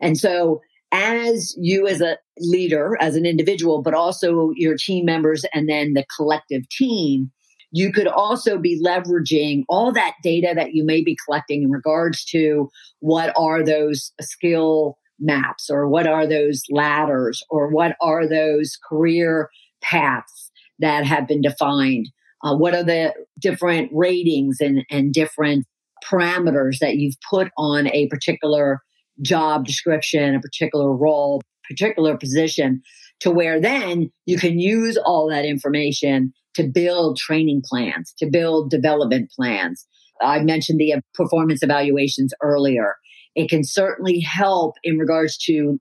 And 0.00 0.18
so 0.18 0.60
as 0.92 1.54
you 1.58 1.86
as 1.86 2.00
a 2.00 2.18
leader, 2.38 2.96
as 3.00 3.16
an 3.16 3.26
individual, 3.26 3.82
but 3.82 3.94
also 3.94 4.50
your 4.56 4.76
team 4.76 5.04
members 5.04 5.44
and 5.54 5.68
then 5.68 5.94
the 5.94 6.04
collective 6.16 6.68
team, 6.68 7.30
you 7.70 7.92
could 7.92 8.06
also 8.06 8.58
be 8.58 8.80
leveraging 8.82 9.64
all 9.68 9.92
that 9.92 10.14
data 10.22 10.52
that 10.54 10.74
you 10.74 10.84
may 10.84 11.02
be 11.02 11.16
collecting 11.24 11.62
in 11.62 11.70
regards 11.70 12.24
to 12.24 12.68
what 13.00 13.32
are 13.36 13.64
those 13.64 14.12
skill 14.20 14.98
maps 15.18 15.70
or 15.70 15.88
what 15.88 16.06
are 16.06 16.26
those 16.26 16.62
ladders 16.70 17.42
or 17.50 17.68
what 17.70 17.96
are 18.00 18.28
those 18.28 18.78
career 18.88 19.48
paths 19.82 20.50
that 20.78 21.04
have 21.06 21.26
been 21.26 21.40
defined. 21.40 22.08
Uh, 22.44 22.54
what 22.54 22.74
are 22.74 22.84
the 22.84 23.12
different 23.40 23.90
ratings 23.92 24.58
and, 24.60 24.84
and 24.90 25.12
different 25.12 25.66
parameters 26.04 26.78
that 26.78 26.96
you've 26.96 27.16
put 27.28 27.50
on 27.56 27.88
a 27.88 28.06
particular 28.08 28.80
job 29.22 29.64
description, 29.64 30.34
a 30.34 30.40
particular 30.40 30.94
role, 30.94 31.42
particular 31.68 32.16
position 32.16 32.82
to 33.20 33.30
where 33.30 33.58
then 33.60 34.10
you 34.26 34.38
can 34.38 34.58
use 34.58 34.98
all 35.04 35.28
that 35.28 35.44
information 35.44 36.32
to 36.56 36.64
build 36.64 37.16
training 37.16 37.62
plans, 37.64 38.12
to 38.18 38.26
build 38.26 38.70
development 38.70 39.30
plans. 39.34 39.86
I 40.20 40.40
mentioned 40.40 40.78
the 40.78 41.00
performance 41.14 41.62
evaluations 41.62 42.32
earlier. 42.42 42.96
It 43.34 43.48
can 43.48 43.64
certainly 43.64 44.20
help 44.20 44.74
in 44.82 44.98
regards 44.98 45.36
to 45.44 45.78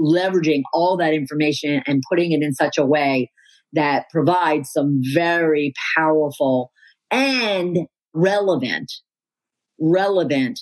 leveraging 0.00 0.62
all 0.72 0.96
that 0.96 1.12
information 1.12 1.82
and 1.86 2.02
putting 2.08 2.32
it 2.32 2.42
in 2.42 2.54
such 2.54 2.78
a 2.78 2.86
way 2.86 3.30
that 3.72 4.06
provides 4.10 4.70
some 4.70 5.00
very 5.12 5.72
powerful 5.96 6.70
and 7.10 7.78
relevant, 8.12 8.92
relevant 9.80 10.60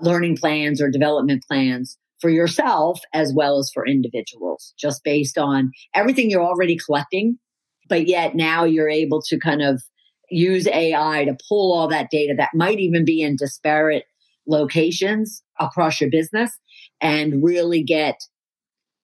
learning 0.00 0.36
plans 0.36 0.80
or 0.80 0.90
development 0.90 1.44
plans 1.48 1.96
for 2.20 2.30
yourself 2.30 3.00
as 3.14 3.32
well 3.34 3.58
as 3.58 3.70
for 3.72 3.86
individuals, 3.86 4.74
just 4.78 5.04
based 5.04 5.38
on 5.38 5.70
everything 5.94 6.30
you're 6.30 6.42
already 6.42 6.76
collecting. 6.76 7.38
But 7.88 8.06
yet 8.06 8.34
now 8.34 8.64
you're 8.64 8.88
able 8.88 9.22
to 9.22 9.38
kind 9.38 9.62
of 9.62 9.82
use 10.30 10.66
AI 10.66 11.24
to 11.24 11.36
pull 11.48 11.72
all 11.72 11.88
that 11.88 12.10
data 12.10 12.34
that 12.36 12.50
might 12.54 12.78
even 12.78 13.04
be 13.04 13.22
in 13.22 13.36
disparate 13.36 14.04
locations 14.46 15.42
across 15.58 16.00
your 16.00 16.10
business 16.10 16.58
and 17.00 17.42
really 17.42 17.82
get 17.82 18.16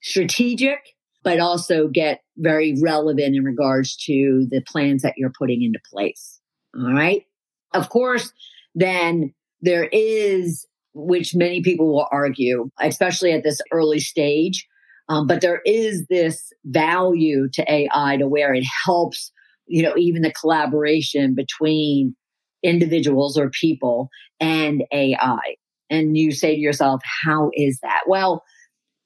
strategic, 0.03 0.79
but 1.23 1.41
also 1.41 1.89
get 1.89 2.21
very 2.37 2.77
relevant 2.83 3.35
in 3.37 3.45
regards 3.45 3.97
to 3.97 4.47
the 4.51 4.61
plans 4.67 5.03
that 5.03 5.15
you're 5.17 5.33
putting 5.39 5.63
into 5.63 5.79
place. 5.91 6.41
All 6.77 6.93
right. 6.93 7.25
Of 7.73 7.89
course, 7.89 8.33
then 8.75 9.33
there 9.61 9.89
is 9.91 10.67
which 10.93 11.35
many 11.35 11.63
people 11.63 11.93
will 11.93 12.09
argue, 12.13 12.71
especially 12.81 13.33
at 13.33 13.43
this 13.43 13.61
early 13.73 14.01
stage. 14.01 14.67
Um, 15.09 15.27
but 15.27 15.41
there 15.41 15.61
is 15.67 16.07
this 16.09 16.53
value 16.65 17.49
to 17.53 17.73
AI 17.73 18.17
to 18.17 18.27
where 18.27 18.55
it 18.55 18.65
helps, 18.85 19.33
you 19.67 19.83
know, 19.83 19.95
even 19.97 20.23
the 20.23 20.33
collaboration 20.33 21.35
between 21.35 22.17
individuals 22.63 23.37
or 23.37 23.51
people 23.51 24.09
and 24.41 24.83
AI. 24.93 25.57
And 25.91 26.17
you 26.17 26.33
say 26.33 26.55
to 26.55 26.61
yourself, 26.61 27.03
how 27.23 27.51
is 27.53 27.79
that? 27.83 28.03
Well, 28.07 28.43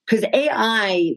because 0.07 0.25
AI 0.33 1.17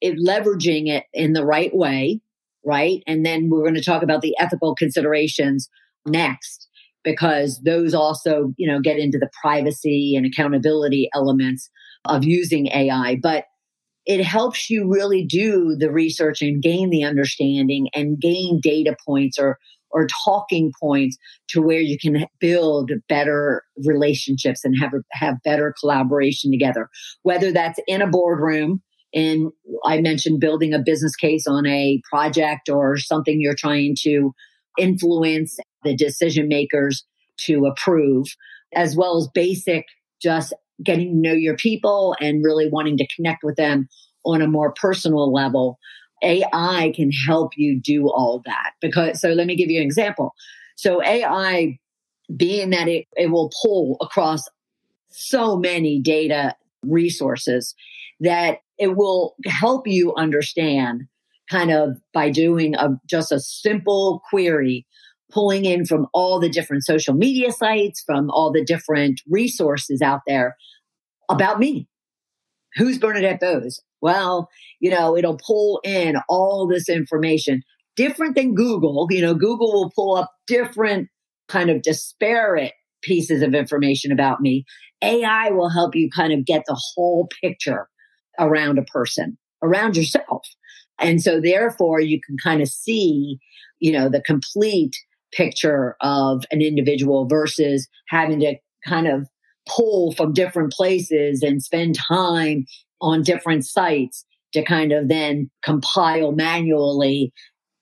is 0.00 0.22
leveraging 0.24 0.88
it 0.88 1.04
in 1.12 1.32
the 1.32 1.44
right 1.44 1.74
way, 1.74 2.20
right? 2.64 3.02
And 3.06 3.24
then 3.24 3.48
we're 3.48 3.62
going 3.62 3.74
to 3.74 3.82
talk 3.82 4.02
about 4.02 4.20
the 4.20 4.36
ethical 4.38 4.74
considerations 4.74 5.68
next 6.06 6.68
because 7.02 7.60
those 7.64 7.94
also, 7.94 8.52
you 8.56 8.68
know, 8.68 8.80
get 8.80 8.98
into 8.98 9.18
the 9.18 9.30
privacy 9.40 10.14
and 10.14 10.26
accountability 10.26 11.08
elements 11.14 11.70
of 12.04 12.24
using 12.24 12.68
AI. 12.68 13.16
But 13.22 13.44
it 14.08 14.24
helps 14.24 14.70
you 14.70 14.90
really 14.90 15.24
do 15.24 15.76
the 15.78 15.92
research 15.92 16.40
and 16.40 16.62
gain 16.62 16.88
the 16.88 17.04
understanding 17.04 17.88
and 17.94 18.18
gain 18.18 18.58
data 18.60 18.96
points 19.06 19.38
or 19.38 19.58
or 19.90 20.06
talking 20.24 20.70
points 20.82 21.16
to 21.48 21.62
where 21.62 21.80
you 21.80 21.96
can 21.98 22.26
build 22.40 22.90
better 23.08 23.62
relationships 23.86 24.64
and 24.64 24.74
have 24.80 24.92
have 25.12 25.36
better 25.44 25.74
collaboration 25.78 26.50
together. 26.50 26.88
Whether 27.22 27.52
that's 27.52 27.78
in 27.86 28.02
a 28.02 28.06
boardroom 28.06 28.82
and 29.14 29.50
I 29.84 30.00
mentioned 30.00 30.40
building 30.40 30.74
a 30.74 30.78
business 30.78 31.14
case 31.14 31.46
on 31.46 31.66
a 31.66 32.00
project 32.10 32.68
or 32.68 32.98
something 32.98 33.40
you're 33.40 33.54
trying 33.54 33.94
to 34.02 34.32
influence 34.78 35.58
the 35.84 35.94
decision 35.94 36.48
makers 36.48 37.04
to 37.44 37.66
approve, 37.66 38.26
as 38.74 38.96
well 38.96 39.16
as 39.16 39.28
basic 39.34 39.84
just 40.20 40.52
getting 40.82 41.10
to 41.10 41.28
know 41.28 41.34
your 41.34 41.56
people 41.56 42.14
and 42.20 42.44
really 42.44 42.68
wanting 42.68 42.96
to 42.98 43.06
connect 43.14 43.42
with 43.42 43.56
them 43.56 43.88
on 44.24 44.42
a 44.42 44.48
more 44.48 44.72
personal 44.72 45.32
level. 45.32 45.78
AI 46.22 46.92
can 46.94 47.10
help 47.10 47.52
you 47.56 47.80
do 47.80 48.08
all 48.08 48.42
that 48.44 48.72
because, 48.80 49.20
so 49.20 49.28
let 49.30 49.46
me 49.46 49.56
give 49.56 49.70
you 49.70 49.80
an 49.80 49.86
example. 49.86 50.34
So 50.76 51.02
AI, 51.02 51.78
being 52.36 52.70
that 52.70 52.88
it, 52.88 53.06
it 53.16 53.30
will 53.30 53.50
pull 53.62 53.96
across 54.00 54.42
so 55.10 55.56
many 55.56 56.00
data 56.00 56.54
resources 56.82 57.74
that 58.20 58.58
it 58.78 58.96
will 58.96 59.34
help 59.46 59.86
you 59.86 60.14
understand 60.16 61.02
kind 61.50 61.70
of 61.70 61.96
by 62.12 62.30
doing 62.30 62.74
a, 62.74 62.90
just 63.06 63.32
a 63.32 63.40
simple 63.40 64.22
query, 64.28 64.86
pulling 65.30 65.64
in 65.64 65.84
from 65.84 66.06
all 66.14 66.40
the 66.40 66.48
different 66.48 66.84
social 66.84 67.14
media 67.14 67.52
sites, 67.52 68.02
from 68.04 68.30
all 68.30 68.52
the 68.52 68.64
different 68.64 69.20
resources 69.28 70.00
out 70.00 70.20
there 70.26 70.56
about 71.28 71.58
me. 71.58 71.88
Who's 72.76 72.98
Bernadette 72.98 73.40
Boas? 73.40 73.82
Well, 74.00 74.48
you 74.80 74.90
know, 74.90 75.16
it'll 75.16 75.38
pull 75.44 75.80
in 75.84 76.16
all 76.28 76.66
this 76.66 76.88
information 76.88 77.62
different 77.96 78.36
than 78.36 78.54
Google. 78.54 79.06
You 79.10 79.22
know, 79.22 79.34
Google 79.34 79.72
will 79.72 79.90
pull 79.94 80.16
up 80.16 80.30
different 80.46 81.08
kind 81.48 81.70
of 81.70 81.82
disparate 81.82 82.72
pieces 83.02 83.42
of 83.42 83.54
information 83.54 84.12
about 84.12 84.40
me. 84.40 84.64
AI 85.02 85.50
will 85.50 85.70
help 85.70 85.94
you 85.94 86.08
kind 86.14 86.32
of 86.32 86.44
get 86.44 86.62
the 86.66 86.80
whole 86.94 87.28
picture 87.42 87.88
around 88.38 88.78
a 88.78 88.84
person, 88.84 89.36
around 89.62 89.96
yourself. 89.96 90.46
And 91.00 91.22
so 91.22 91.40
therefore 91.40 92.00
you 92.00 92.20
can 92.24 92.36
kind 92.42 92.60
of 92.60 92.68
see, 92.68 93.38
you 93.78 93.92
know, 93.92 94.08
the 94.08 94.22
complete 94.22 94.96
picture 95.32 95.96
of 96.00 96.44
an 96.50 96.60
individual 96.62 97.26
versus 97.26 97.88
having 98.08 98.40
to 98.40 98.56
kind 98.86 99.06
of 99.06 99.26
pull 99.68 100.12
from 100.12 100.32
different 100.32 100.72
places 100.72 101.42
and 101.42 101.62
spend 101.62 101.96
time 102.08 102.64
on 103.00 103.22
different 103.22 103.66
sites 103.66 104.24
to 104.52 104.64
kind 104.64 104.92
of 104.92 105.08
then 105.08 105.50
compile 105.62 106.32
manually 106.32 107.32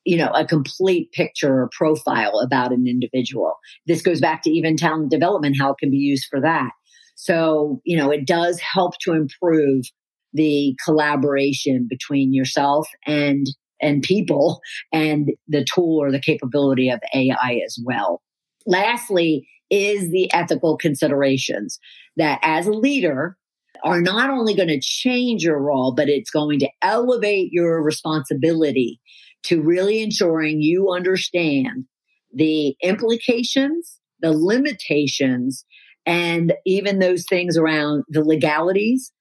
you 0.04 0.16
know 0.16 0.30
a 0.30 0.46
complete 0.46 1.10
picture 1.12 1.60
or 1.60 1.70
profile 1.76 2.40
about 2.40 2.72
an 2.72 2.86
individual. 2.86 3.56
This 3.86 4.00
goes 4.00 4.20
back 4.20 4.42
to 4.42 4.50
even 4.50 4.76
talent 4.76 5.10
development 5.10 5.56
how 5.58 5.72
it 5.72 5.78
can 5.78 5.90
be 5.90 5.98
used 5.98 6.26
for 6.30 6.40
that. 6.40 6.70
So 7.16 7.80
you 7.84 7.96
know 7.96 8.10
it 8.10 8.26
does 8.26 8.60
help 8.60 8.94
to 9.00 9.12
improve 9.12 9.84
the 10.32 10.76
collaboration 10.84 11.86
between 11.88 12.32
yourself 12.32 12.88
and 13.06 13.46
and 13.80 14.02
people 14.02 14.60
and 14.92 15.30
the 15.48 15.64
tool 15.74 16.02
or 16.02 16.10
the 16.10 16.20
capability 16.20 16.88
of 16.88 17.00
AI 17.14 17.60
as 17.64 17.78
well. 17.84 18.22
Lastly, 18.66 19.48
is 19.70 20.10
the 20.10 20.32
ethical 20.32 20.76
considerations 20.76 21.78
that 22.16 22.38
as 22.42 22.66
a 22.66 22.72
leader 22.72 23.36
are 23.84 24.00
not 24.00 24.30
only 24.30 24.54
going 24.54 24.68
to 24.68 24.80
change 24.80 25.42
your 25.42 25.60
role, 25.60 25.92
but 25.94 26.08
it's 26.08 26.30
going 26.30 26.58
to 26.60 26.68
elevate 26.82 27.50
your 27.52 27.82
responsibility 27.82 29.00
to 29.42 29.60
really 29.60 30.02
ensuring 30.02 30.60
you 30.60 30.90
understand 30.90 31.84
the 32.32 32.74
implications, 32.82 33.98
the 34.20 34.32
limitations, 34.32 35.64
and 36.04 36.54
even 36.64 36.98
those 36.98 37.24
things 37.28 37.56
around 37.56 38.04
the 38.08 38.22
legalities 38.22 39.12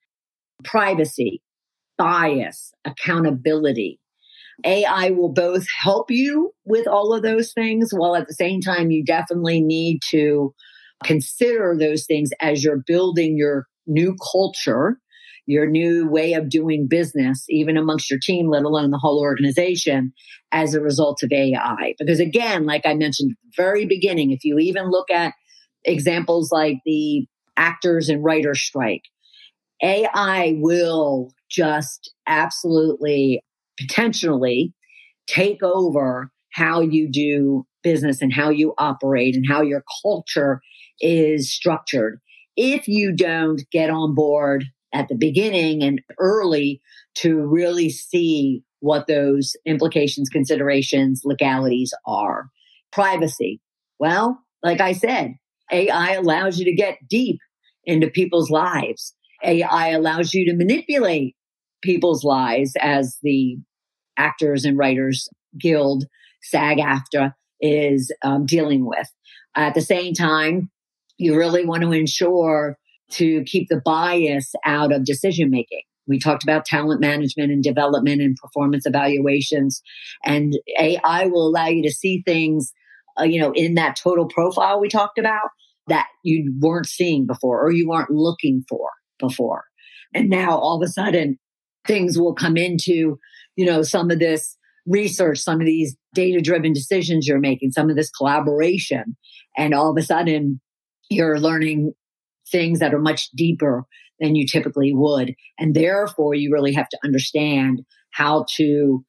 privacy, 0.63 1.41
bias, 1.97 2.71
accountability. 2.85 4.00
AI 4.63 5.09
will 5.12 5.33
both 5.33 5.65
help 5.81 6.09
you 6.09 6.51
with 6.65 6.88
all 6.88 7.13
of 7.13 7.24
those 7.24 7.51
things, 7.53 7.91
while 7.91 8.15
at 8.15 8.27
the 8.27 8.33
same 8.33 8.62
time, 8.62 8.91
you 8.91 9.03
definitely 9.03 9.62
need 9.62 10.00
to 10.12 10.53
consider 11.03 11.75
those 11.77 12.05
things 12.05 12.29
as 12.41 12.63
you're 12.63 12.83
building 12.88 13.38
your 13.38 13.65
new 13.85 14.15
culture, 14.31 14.97
your 15.45 15.69
new 15.69 16.07
way 16.07 16.33
of 16.33 16.50
doing 16.50 16.88
business, 16.88 17.43
even 17.50 17.77
amongst 17.77 18.09
your 18.09 18.19
team, 18.21 18.50
let 18.50 18.63
alone 18.63 18.91
the 18.91 18.97
whole 18.97 19.19
organization, 19.19 20.13
as 20.51 20.74
a 20.74 20.81
result 20.81 21.21
of 21.21 21.31
AI. 21.31 21.93
Because 22.00 22.19
again, 22.19 22.65
like 22.65 22.85
I 22.85 22.93
mentioned 22.93 23.31
at 23.31 23.38
the 23.43 23.63
very 23.63 23.85
beginning, 23.85 24.31
if 24.31 24.43
you 24.43 24.57
even 24.57 24.89
look 24.89 25.12
at 25.12 25.33
examples 25.83 26.51
like 26.51 26.77
the 26.85 27.27
actors 27.57 28.09
and 28.09 28.24
writers 28.24 28.62
strike, 28.62 29.03
AI 29.83 30.55
will 30.59 31.31
just 31.50 32.13
absolutely 32.27 33.44
potentially 33.79 34.74
take 35.27 35.61
over 35.64 36.31
how 36.53 36.81
you 36.81 37.09
do 37.09 37.66
business 37.83 38.22
and 38.22 38.33
how 38.33 38.50
you 38.50 38.74
operate 38.77 39.35
and 39.35 39.46
how 39.48 39.61
your 39.61 39.83
culture 40.01 40.61
is 41.01 41.53
structured. 41.53 42.20
If 42.55 42.88
you 42.88 43.14
don't 43.14 43.61
get 43.72 43.90
on 43.90 44.16
board 44.16 44.66
at 44.94 45.09
the 45.09 45.16
beginning 45.16 45.83
and 45.83 46.01
early 46.20 46.81
to 47.16 47.35
really 47.35 47.90
see 47.90 48.64
what 48.79 49.07
those 49.07 49.55
implications, 49.66 50.29
considerations, 50.29 51.22
legalities 51.25 51.94
are. 52.07 52.50
Privacy. 52.92 53.59
Well, 54.00 54.40
like 54.64 54.79
I 54.79 54.94
said, 54.94 55.35
AI 55.72 56.14
allows 56.14 56.57
you 56.57 56.66
to 56.66 56.74
get 56.74 57.00
deep 57.09 57.40
into 57.83 58.09
people's 58.09 58.50
lives. 58.50 59.14
AI 59.44 59.90
allows 59.90 60.33
you 60.33 60.46
to 60.46 60.55
manipulate 60.55 61.35
people's 61.85 62.24
lives 62.24 62.74
as 62.81 63.17
the 63.21 63.57
Actors 64.17 64.65
and 64.65 64.77
Writers 64.77 65.29
Guild, 65.59 66.05
SAG 66.41 66.79
AFTRA, 66.79 67.33
is 67.61 68.11
um, 68.24 68.45
dealing 68.45 68.85
with. 68.85 69.09
At 69.55 69.75
the 69.75 69.81
same 69.81 70.13
time, 70.13 70.69
you 71.17 71.37
really 71.37 71.65
want 71.65 71.83
to 71.83 71.91
ensure 71.91 72.77
to 73.11 73.43
keep 73.43 73.69
the 73.69 73.81
bias 73.85 74.53
out 74.65 74.91
of 74.91 75.05
decision 75.05 75.50
making. 75.50 75.83
We 76.07 76.19
talked 76.19 76.43
about 76.43 76.65
talent 76.65 77.01
management 77.01 77.51
and 77.51 77.63
development 77.63 78.21
and 78.21 78.35
performance 78.35 78.85
evaluations, 78.85 79.81
and 80.24 80.53
AI 80.79 81.25
will 81.27 81.48
allow 81.48 81.67
you 81.67 81.83
to 81.83 81.91
see 81.91 82.21
things, 82.25 82.74
uh, 83.19 83.24
you 83.24 83.39
know, 83.39 83.51
in 83.53 83.75
that 83.75 83.95
total 83.95 84.27
profile 84.27 84.79
we 84.79 84.89
talked 84.89 85.17
about 85.17 85.50
that 85.87 86.07
you 86.24 86.53
weren't 86.59 86.87
seeing 86.87 87.25
before 87.25 87.63
or 87.63 87.71
you 87.71 87.87
weren't 87.87 88.11
looking 88.11 88.63
for 88.67 88.89
before. 89.19 89.63
And 90.13 90.29
now 90.29 90.57
all 90.57 90.81
of 90.81 90.87
a 90.87 90.91
sudden 90.91 91.37
things 91.87 92.17
will 92.17 92.33
come 92.33 92.57
into, 92.57 93.19
you 93.55 93.65
know, 93.65 93.81
some 93.81 94.11
of 94.11 94.19
this 94.19 94.57
research, 94.85 95.39
some 95.39 95.59
of 95.59 95.65
these 95.65 95.95
data 96.13 96.41
driven 96.41 96.74
decisions 96.74 97.27
you're 97.27 97.39
making, 97.39 97.71
some 97.71 97.89
of 97.89 97.95
this 97.95 98.11
collaboration. 98.11 99.17
And 99.57 99.74
all 99.74 99.89
of 99.89 99.98
a 99.98 100.03
sudden 100.03 100.61
you're 101.09 101.39
learning 101.39 101.93
things 102.51 102.79
that 102.79 102.93
are 102.93 103.00
much 103.00 103.29
deeper 103.31 103.85
than 104.19 104.35
you 104.35 104.45
typically 104.48 104.93
would. 104.93 105.35
And 105.59 105.75
therefore 105.75 106.35
you 106.35 106.51
really 106.51 106.74
have 106.74 106.89
to 106.89 106.98
understand 107.03 107.81
how 108.11 108.45
to 108.55 109.03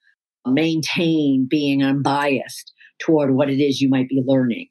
maintain 0.47 1.47
being 1.49 1.83
unbiased 1.83 2.73
toward 2.99 3.35
what 3.35 3.51
it 3.51 3.61
is 3.61 3.81
you 3.81 3.89
might 3.89 4.09
be 4.09 4.23
learning. 4.25 4.69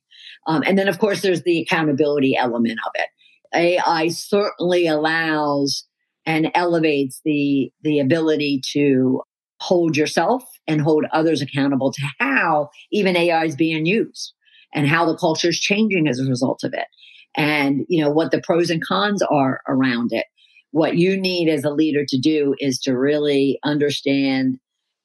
Um, 0.47 0.63
and 0.65 0.77
then, 0.77 0.87
of 0.87 0.99
course, 0.99 1.21
there's 1.21 1.43
the 1.43 1.61
accountability 1.61 2.35
element 2.35 2.79
of 2.85 2.91
it. 2.95 3.09
AI 3.55 4.09
certainly 4.09 4.87
allows 4.87 5.85
and 6.25 6.51
elevates 6.55 7.21
the 7.25 7.71
the 7.83 7.99
ability 7.99 8.61
to 8.73 9.21
hold 9.61 9.95
yourself 9.95 10.43
and 10.67 10.81
hold 10.81 11.05
others 11.11 11.41
accountable 11.41 11.91
to 11.91 12.01
how 12.19 12.69
even 12.91 13.15
AI 13.15 13.45
is 13.45 13.55
being 13.55 13.85
used 13.85 14.33
and 14.73 14.87
how 14.87 15.05
the 15.05 15.15
culture 15.15 15.49
is 15.49 15.59
changing 15.59 16.07
as 16.07 16.19
a 16.19 16.25
result 16.29 16.63
of 16.63 16.73
it. 16.73 16.87
And 17.37 17.85
you 17.87 18.03
know 18.03 18.11
what 18.11 18.31
the 18.31 18.41
pros 18.41 18.69
and 18.69 18.85
cons 18.85 19.21
are 19.21 19.61
around 19.67 20.11
it. 20.11 20.25
What 20.71 20.97
you 20.97 21.19
need 21.19 21.49
as 21.49 21.63
a 21.63 21.69
leader 21.69 22.03
to 22.07 22.19
do 22.19 22.55
is 22.59 22.79
to 22.81 22.97
really 22.97 23.59
understand 23.63 24.57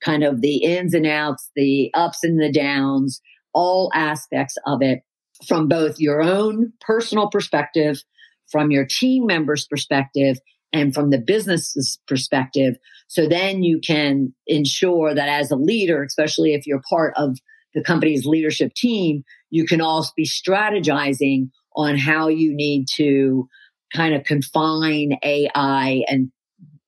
kind 0.02 0.24
of 0.24 0.40
the 0.40 0.64
ins 0.64 0.94
and 0.94 1.06
outs 1.06 1.50
the 1.54 1.90
ups 1.94 2.24
and 2.24 2.40
the 2.40 2.50
downs 2.50 3.20
all 3.52 3.90
aspects 3.94 4.56
of 4.66 4.82
it 4.82 5.00
from 5.46 5.68
both 5.68 5.98
your 5.98 6.22
own 6.22 6.72
personal 6.80 7.28
perspective 7.28 8.02
from 8.50 8.70
your 8.70 8.84
team 8.84 9.26
members' 9.26 9.66
perspective 9.66 10.38
and 10.72 10.94
from 10.94 11.10
the 11.10 11.18
business's 11.18 11.98
perspective. 12.06 12.76
So 13.08 13.26
then 13.26 13.62
you 13.62 13.80
can 13.84 14.34
ensure 14.46 15.14
that 15.14 15.28
as 15.28 15.50
a 15.50 15.56
leader, 15.56 16.02
especially 16.02 16.54
if 16.54 16.66
you're 16.66 16.82
part 16.88 17.14
of 17.16 17.38
the 17.74 17.82
company's 17.82 18.26
leadership 18.26 18.74
team, 18.74 19.22
you 19.50 19.64
can 19.64 19.80
also 19.80 20.10
be 20.16 20.26
strategizing 20.26 21.50
on 21.76 21.96
how 21.96 22.28
you 22.28 22.54
need 22.54 22.86
to 22.96 23.48
kind 23.94 24.14
of 24.14 24.24
confine 24.24 25.16
AI 25.22 26.04
and 26.08 26.30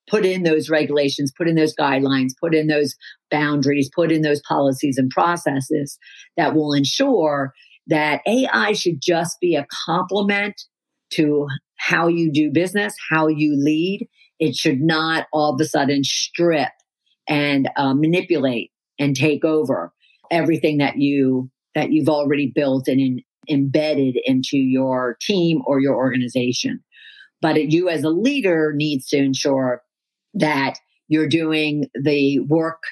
put 0.09 0.27
in 0.27 0.43
those 0.43 0.69
regulations, 0.69 1.33
put 1.37 1.49
in 1.49 1.55
those 1.55 1.75
guidelines, 1.75 2.31
put 2.41 2.55
in 2.55 2.67
those 2.67 2.95
boundaries, 3.31 3.91
put 3.95 4.13
in 4.13 4.23
those 4.23 4.43
policies 4.47 4.99
and 4.99 5.11
processes 5.11 5.99
that 6.37 6.55
will 6.55 6.73
ensure 6.73 7.53
that 7.87 8.21
AI 8.27 8.73
should 8.73 9.01
just 9.01 9.39
be 9.41 9.57
a 9.57 9.67
complement 9.87 10.55
to 11.11 11.47
how 11.83 12.07
you 12.07 12.31
do 12.31 12.51
business, 12.51 12.95
how 13.11 13.27
you 13.27 13.57
lead. 13.57 14.09
It 14.39 14.55
should 14.55 14.81
not 14.81 15.27
all 15.33 15.55
of 15.55 15.61
a 15.61 15.65
sudden 15.65 16.05
strip 16.05 16.71
and 17.29 17.69
uh, 17.77 17.93
manipulate 17.95 18.71
and 19.01 19.17
take 19.17 19.45
over 19.45 19.93
everything 20.31 20.79
that 20.79 20.99
you 20.99 21.51
that 21.75 21.91
you've 21.91 22.09
already 22.09 22.53
built 22.55 22.87
and 22.87 23.01
in, 23.01 23.21
embedded 23.49 24.17
into 24.25 24.59
your 24.59 25.17
team 25.21 25.63
or 25.67 25.81
your 25.81 25.97
organization. 25.97 26.85
But 27.41 27.57
it, 27.57 27.73
you 27.73 27.89
as 27.89 28.05
a 28.05 28.11
leader 28.11 28.73
needs 28.75 29.09
to 29.09 29.17
ensure 29.17 29.83
that 30.35 30.75
you're 31.09 31.29
doing 31.29 31.87
the 32.01 32.39
work 32.41 32.83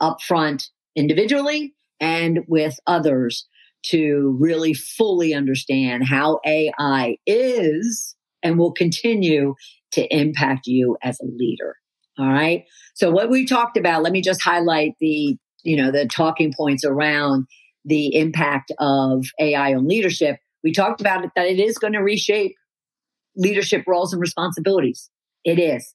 upfront 0.00 0.68
individually 0.96 1.74
and 2.00 2.40
with 2.48 2.78
others 2.86 3.46
to 3.86 4.36
really 4.40 4.74
fully 4.74 5.34
understand 5.34 6.04
how 6.06 6.40
AI 6.46 7.16
is 7.26 8.16
and 8.42 8.58
will 8.58 8.72
continue 8.72 9.54
to 9.92 10.06
impact 10.14 10.66
you 10.66 10.96
as 11.02 11.18
a 11.20 11.26
leader. 11.26 11.76
All 12.18 12.28
right. 12.28 12.64
So 12.94 13.10
what 13.10 13.30
we 13.30 13.44
talked 13.44 13.76
about, 13.76 14.02
let 14.02 14.12
me 14.12 14.22
just 14.22 14.42
highlight 14.42 14.92
the, 15.00 15.36
you 15.64 15.76
know, 15.76 15.90
the 15.90 16.06
talking 16.06 16.52
points 16.56 16.84
around 16.84 17.46
the 17.84 18.14
impact 18.14 18.72
of 18.78 19.26
AI 19.40 19.74
on 19.74 19.88
leadership. 19.88 20.36
We 20.62 20.72
talked 20.72 21.00
about 21.00 21.24
it 21.24 21.30
that 21.36 21.46
it 21.46 21.58
is 21.58 21.76
going 21.76 21.92
to 21.92 22.00
reshape 22.00 22.54
leadership 23.36 23.84
roles 23.86 24.12
and 24.12 24.20
responsibilities. 24.20 25.10
It 25.44 25.58
is. 25.58 25.94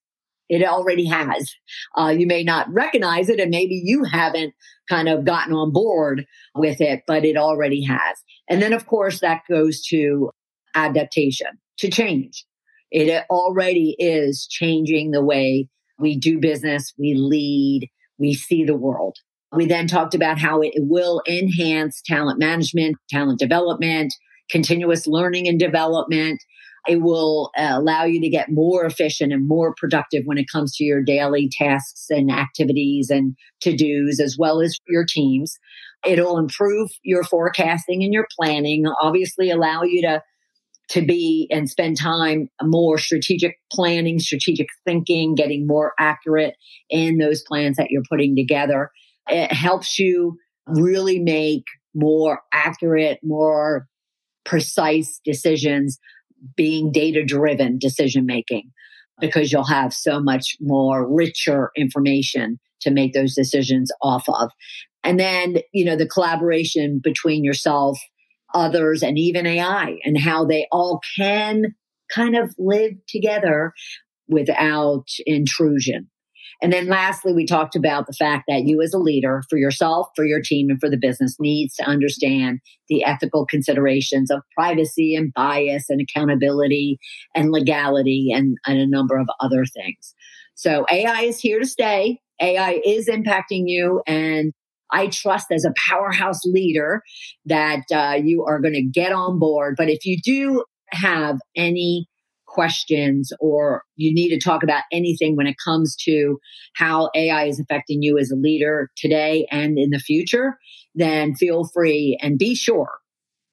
It 0.49 0.63
already 0.63 1.05
has. 1.05 1.53
Uh, 1.97 2.09
you 2.17 2.27
may 2.27 2.43
not 2.43 2.71
recognize 2.73 3.29
it, 3.29 3.39
and 3.39 3.51
maybe 3.51 3.79
you 3.83 4.03
haven't 4.03 4.53
kind 4.89 5.07
of 5.07 5.23
gotten 5.23 5.53
on 5.53 5.71
board 5.71 6.25
with 6.55 6.81
it, 6.81 7.03
but 7.07 7.23
it 7.23 7.37
already 7.37 7.83
has. 7.83 8.17
And 8.49 8.61
then, 8.61 8.73
of 8.73 8.87
course, 8.87 9.19
that 9.19 9.43
goes 9.49 9.81
to 9.87 10.31
adaptation, 10.75 11.47
to 11.77 11.89
change. 11.89 12.45
It 12.91 13.23
already 13.29 13.95
is 13.99 14.47
changing 14.49 15.11
the 15.11 15.23
way 15.23 15.69
we 15.99 16.17
do 16.17 16.39
business, 16.39 16.93
we 16.97 17.13
lead, 17.13 17.89
we 18.17 18.33
see 18.33 18.63
the 18.63 18.75
world. 18.75 19.17
We 19.55 19.65
then 19.65 19.87
talked 19.87 20.15
about 20.15 20.39
how 20.39 20.61
it 20.61 20.73
will 20.77 21.21
enhance 21.27 22.01
talent 22.05 22.39
management, 22.39 22.97
talent 23.09 23.39
development, 23.39 24.13
continuous 24.49 25.07
learning 25.07 25.47
and 25.47 25.59
development. 25.59 26.39
It 26.87 27.01
will 27.01 27.51
uh, 27.57 27.71
allow 27.73 28.03
you 28.03 28.21
to 28.21 28.29
get 28.29 28.49
more 28.49 28.85
efficient 28.85 29.33
and 29.33 29.47
more 29.47 29.73
productive 29.75 30.23
when 30.25 30.37
it 30.37 30.49
comes 30.51 30.75
to 30.75 30.83
your 30.83 31.03
daily 31.03 31.49
tasks 31.51 32.07
and 32.09 32.31
activities 32.31 33.09
and 33.09 33.35
to 33.61 33.75
dos, 33.75 34.19
as 34.19 34.37
well 34.37 34.61
as 34.61 34.77
your 34.87 35.05
teams. 35.07 35.57
It'll 36.05 36.37
improve 36.37 36.89
your 37.03 37.23
forecasting 37.23 38.03
and 38.03 38.13
your 38.13 38.27
planning, 38.39 38.85
obviously, 39.01 39.49
allow 39.49 39.83
you 39.83 40.01
to 40.03 40.21
to 40.89 41.05
be 41.05 41.47
and 41.51 41.69
spend 41.69 41.97
time 41.97 42.49
more 42.63 42.97
strategic 42.97 43.57
planning, 43.71 44.17
strategic 44.17 44.67
thinking, 44.85 45.35
getting 45.35 45.67
more 45.67 45.93
accurate 45.99 46.55
in 46.89 47.19
those 47.19 47.43
plans 47.43 47.77
that 47.77 47.91
you're 47.91 48.01
putting 48.09 48.35
together. 48.35 48.89
It 49.27 49.51
helps 49.51 49.99
you 49.99 50.37
really 50.65 51.19
make 51.19 51.65
more 51.93 52.41
accurate, 52.51 53.19
more 53.21 53.87
precise 54.45 55.21
decisions 55.23 55.99
being 56.55 56.91
data 56.91 57.23
driven 57.23 57.77
decision 57.77 58.25
making 58.25 58.71
because 59.19 59.51
you'll 59.51 59.65
have 59.65 59.93
so 59.93 60.19
much 60.21 60.55
more 60.61 61.07
richer 61.13 61.71
information 61.75 62.59
to 62.81 62.91
make 62.91 63.13
those 63.13 63.35
decisions 63.35 63.91
off 64.01 64.23
of. 64.29 64.51
And 65.03 65.19
then, 65.19 65.57
you 65.73 65.85
know, 65.85 65.95
the 65.95 66.07
collaboration 66.07 66.99
between 67.03 67.43
yourself, 67.43 67.99
others, 68.53 69.03
and 69.03 69.17
even 69.17 69.45
AI 69.45 69.97
and 70.03 70.19
how 70.19 70.45
they 70.45 70.67
all 70.71 71.01
can 71.17 71.75
kind 72.13 72.35
of 72.35 72.53
live 72.57 72.93
together 73.07 73.73
without 74.27 75.05
intrusion. 75.25 76.09
And 76.61 76.73
then 76.73 76.87
lastly, 76.87 77.33
we 77.33 77.45
talked 77.45 77.75
about 77.75 78.05
the 78.05 78.13
fact 78.13 78.43
that 78.47 78.65
you 78.65 78.81
as 78.81 78.93
a 78.93 78.97
leader 78.97 79.43
for 79.49 79.57
yourself, 79.57 80.09
for 80.15 80.25
your 80.25 80.41
team, 80.41 80.69
and 80.69 80.79
for 80.79 80.89
the 80.89 80.97
business 80.97 81.37
needs 81.39 81.75
to 81.75 81.83
understand 81.83 82.59
the 82.89 83.03
ethical 83.03 83.45
considerations 83.45 84.29
of 84.29 84.41
privacy 84.53 85.15
and 85.15 85.33
bias 85.33 85.85
and 85.89 86.01
accountability 86.01 86.99
and 87.33 87.51
legality 87.51 88.31
and, 88.33 88.57
and 88.65 88.79
a 88.79 88.87
number 88.87 89.17
of 89.17 89.27
other 89.39 89.65
things. 89.65 90.13
So 90.55 90.85
AI 90.91 91.21
is 91.21 91.39
here 91.39 91.59
to 91.59 91.65
stay. 91.65 92.19
AI 92.41 92.81
is 92.85 93.07
impacting 93.07 93.63
you 93.65 94.01
and 94.05 94.53
I 94.91 95.07
trust 95.07 95.51
as 95.51 95.65
a 95.65 95.73
powerhouse 95.87 96.43
leader 96.45 97.03
that 97.45 97.83
uh, 97.93 98.17
you 98.21 98.43
are 98.45 98.59
going 98.59 98.73
to 98.73 98.81
get 98.81 99.11
on 99.11 99.39
board. 99.39 99.75
But 99.77 99.89
if 99.89 100.05
you 100.05 100.17
do 100.21 100.63
have 100.91 101.39
any 101.55 102.07
questions 102.49 103.31
or 103.39 103.83
you 103.95 104.13
need 104.13 104.29
to 104.29 104.39
talk 104.39 104.63
about 104.63 104.83
anything 104.91 105.35
when 105.35 105.47
it 105.47 105.55
comes 105.63 105.95
to 105.95 106.37
how 106.75 107.09
AI 107.15 107.45
is 107.45 107.59
affecting 107.59 108.01
you 108.01 108.17
as 108.17 108.31
a 108.31 108.35
leader 108.35 108.89
today 108.97 109.47
and 109.51 109.77
in 109.77 109.91
the 109.91 109.99
future, 109.99 110.57
then 110.95 111.35
feel 111.35 111.69
free 111.73 112.17
and 112.21 112.37
be 112.37 112.55
sure, 112.55 112.89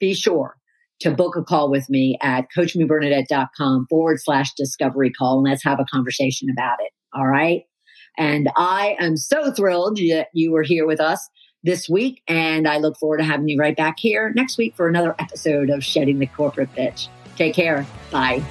be 0.01 0.15
sure 0.15 0.57
to 1.01 1.11
book 1.11 1.37
a 1.37 1.43
call 1.43 1.71
with 1.71 1.89
me 1.91 2.19
at 2.23 2.47
coachmebernadette.com 2.57 3.87
forward 3.89 4.19
slash 4.21 4.53
discovery 4.57 5.11
call 5.11 5.39
and 5.39 5.51
let's 5.51 5.63
have 5.63 5.79
a 5.79 5.85
conversation 5.93 6.49
about 6.51 6.79
it. 6.81 6.91
All 7.15 7.27
right. 7.27 7.63
And 8.19 8.51
I 8.57 8.97
am 8.99 9.17
so 9.17 9.53
thrilled 9.53 9.99
that 9.99 10.29
you 10.33 10.53
were 10.53 10.63
here 10.63 10.87
with 10.87 11.01
us 11.01 11.29
this 11.63 11.89
week. 11.89 12.23
And 12.27 12.67
I 12.67 12.79
look 12.79 12.97
forward 12.99 13.19
to 13.19 13.25
having 13.25 13.49
you 13.49 13.59
right 13.59 13.77
back 13.77 13.97
here 13.99 14.33
next 14.35 14.57
week 14.57 14.75
for 14.75 14.89
another 14.89 15.15
episode 15.19 15.69
of 15.69 15.85
Shedding 15.85 16.19
the 16.19 16.27
Corporate 16.27 16.75
Bitch. 16.75 17.09
Take 17.37 17.55
care. 17.55 17.87
Bye. 18.11 18.43